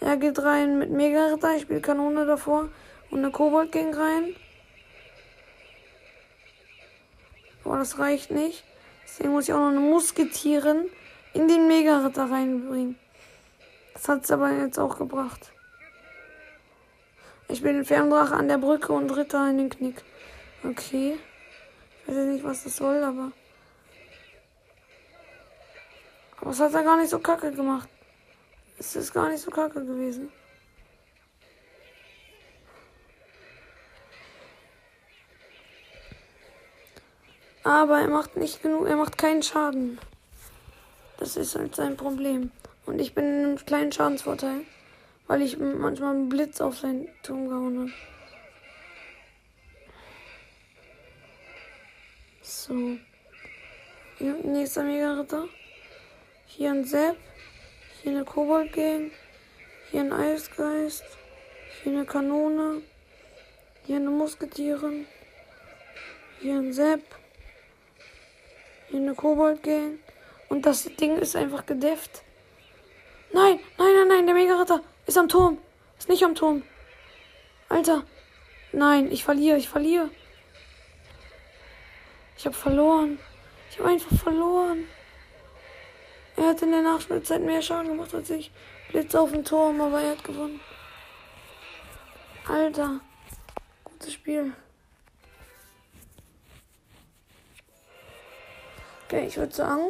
Er 0.00 0.18
geht 0.18 0.38
rein 0.38 0.78
mit 0.78 0.90
Mega-Ritter. 0.90 1.56
Ich 1.56 1.62
spiele 1.62 1.80
Kanone 1.80 2.26
davor. 2.26 2.68
Und 3.10 3.20
eine 3.20 3.30
Kobold 3.30 3.72
ging 3.72 3.94
rein. 3.94 4.36
Aber 7.64 7.78
das 7.78 7.98
reicht 7.98 8.30
nicht. 8.30 8.64
Deswegen 9.04 9.30
muss 9.30 9.48
ich 9.48 9.54
auch 9.54 9.60
noch 9.60 9.68
eine 9.68 9.80
Musketieren 9.80 10.90
in 11.32 11.48
den 11.48 11.68
Mega-Ritter 11.68 12.30
reinbringen. 12.30 12.98
Das 13.94 14.08
hat 14.08 14.24
es 14.24 14.30
aber 14.30 14.50
jetzt 14.50 14.78
auch 14.78 14.98
gebracht. 14.98 15.53
Ich 17.54 17.62
bin 17.62 17.84
Ferndrache 17.84 18.34
an 18.34 18.48
der 18.48 18.58
Brücke 18.58 18.92
und 18.92 19.08
Ritter 19.16 19.48
in 19.48 19.58
den 19.58 19.70
Knick. 19.70 20.02
Okay. 20.64 21.16
Ich 22.02 22.08
weiß 22.08 22.26
nicht, 22.26 22.42
was 22.42 22.64
das 22.64 22.74
soll, 22.74 23.00
aber. 23.04 23.30
Aber 26.40 26.50
es 26.50 26.58
hat 26.58 26.74
er 26.74 26.82
gar 26.82 26.96
nicht 26.96 27.10
so 27.10 27.20
kacke 27.20 27.52
gemacht. 27.52 27.88
Es 28.76 28.96
ist 28.96 29.14
gar 29.14 29.28
nicht 29.28 29.40
so 29.40 29.52
kacke 29.52 29.86
gewesen. 29.86 30.32
Aber 37.62 38.00
er 38.00 38.08
macht 38.08 38.36
nicht 38.36 38.62
genug, 38.62 38.88
er 38.88 38.96
macht 38.96 39.16
keinen 39.16 39.44
Schaden. 39.44 40.00
Das 41.18 41.36
ist 41.36 41.54
halt 41.54 41.76
sein 41.76 41.96
Problem. 41.96 42.50
Und 42.84 42.98
ich 42.98 43.14
bin 43.14 43.24
in 43.24 43.44
einem 43.44 43.64
kleinen 43.64 43.92
Schadensvorteil, 43.92 44.62
weil 45.26 45.42
ich 45.42 45.58
manchmal 45.58 46.14
einen 46.14 46.28
Blitz 46.28 46.60
auf 46.60 46.78
seinen 46.78 47.08
Turm 47.22 47.48
gehauen 47.48 47.78
habe. 47.78 47.92
So. 52.42 52.98
Hier, 54.18 54.34
nächster 54.44 54.84
Mega-Ritter. 54.84 55.48
Hier 56.46 56.70
ein 56.70 56.84
Sepp. 56.84 57.16
Hier 58.02 58.12
eine 58.12 58.24
Kobold-Gang. 58.24 59.10
Hier 59.90 60.00
ein 60.00 60.12
Eisgeist. 60.12 61.04
Hier 61.82 61.92
eine 61.92 62.04
Kanone. 62.04 62.82
Hier 63.86 63.96
eine 63.96 64.10
Musketieren. 64.10 65.06
Hier 66.40 66.54
ein 66.56 66.72
Sepp. 66.72 67.02
Hier 68.88 69.00
eine 69.00 69.14
Kobold-Gang. 69.14 69.98
Und 70.48 70.66
das 70.66 70.84
Ding 70.84 71.16
ist 71.16 71.34
einfach 71.34 71.64
gedefft. 71.64 72.22
Nein, 73.32 73.58
nein, 73.78 73.94
nein, 73.96 74.08
nein, 74.08 74.26
der 74.26 74.34
Mega-Ritter 74.34 74.82
ist 75.06 75.18
am 75.18 75.28
Turm. 75.28 75.58
Ist 75.98 76.08
nicht 76.08 76.24
am 76.24 76.34
Turm. 76.34 76.62
Alter. 77.68 78.04
Nein, 78.72 79.10
ich 79.12 79.24
verliere, 79.24 79.56
ich 79.56 79.68
verliere. 79.68 80.10
Ich 82.36 82.46
habe 82.46 82.56
verloren. 82.56 83.18
Ich 83.70 83.78
habe 83.78 83.90
einfach 83.90 84.16
verloren. 84.16 84.86
Er 86.36 86.48
hat 86.48 86.62
in 86.62 86.72
der 86.72 86.82
Nachspielzeit 86.82 87.42
mehr 87.42 87.62
Schaden 87.62 87.88
gemacht 87.88 88.14
als 88.14 88.30
ich. 88.30 88.50
Blitz 88.90 89.14
auf 89.14 89.30
den 89.30 89.44
Turm, 89.44 89.80
aber 89.80 90.00
er 90.00 90.12
hat 90.12 90.24
gewonnen. 90.24 90.60
Alter. 92.48 93.00
Gutes 93.84 94.12
Spiel. 94.12 94.52
Okay, 99.04 99.26
ich 99.26 99.36
würde 99.36 99.54
sagen, 99.54 99.84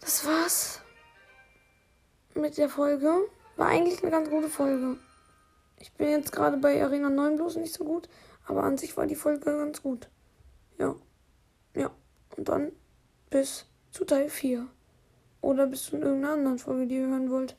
das 0.00 0.24
war's 0.26 0.83
mit 2.34 2.58
der 2.58 2.68
Folge. 2.68 3.10
War 3.56 3.68
eigentlich 3.68 4.02
eine 4.02 4.10
ganz 4.10 4.28
gute 4.28 4.48
Folge. 4.48 4.98
Ich 5.78 5.92
bin 5.92 6.08
jetzt 6.08 6.32
gerade 6.32 6.56
bei 6.56 6.82
Arena 6.82 7.10
9 7.10 7.36
bloß 7.36 7.56
nicht 7.56 7.74
so 7.74 7.84
gut, 7.84 8.08
aber 8.46 8.64
an 8.64 8.78
sich 8.78 8.96
war 8.96 9.06
die 9.06 9.14
Folge 9.14 9.44
ganz 9.44 9.82
gut. 9.82 10.08
Ja. 10.78 10.94
Ja. 11.74 11.90
Und 12.36 12.48
dann 12.48 12.72
bis 13.30 13.66
zu 13.90 14.04
Teil 14.04 14.28
4. 14.28 14.66
Oder 15.40 15.66
bis 15.66 15.84
zu 15.84 15.96
irgendeiner 15.96 16.34
anderen 16.34 16.58
Folge, 16.58 16.86
die 16.86 16.96
ihr 16.96 17.06
hören 17.06 17.30
wollt. 17.30 17.56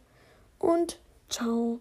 Und 0.58 1.00
ciao. 1.30 1.80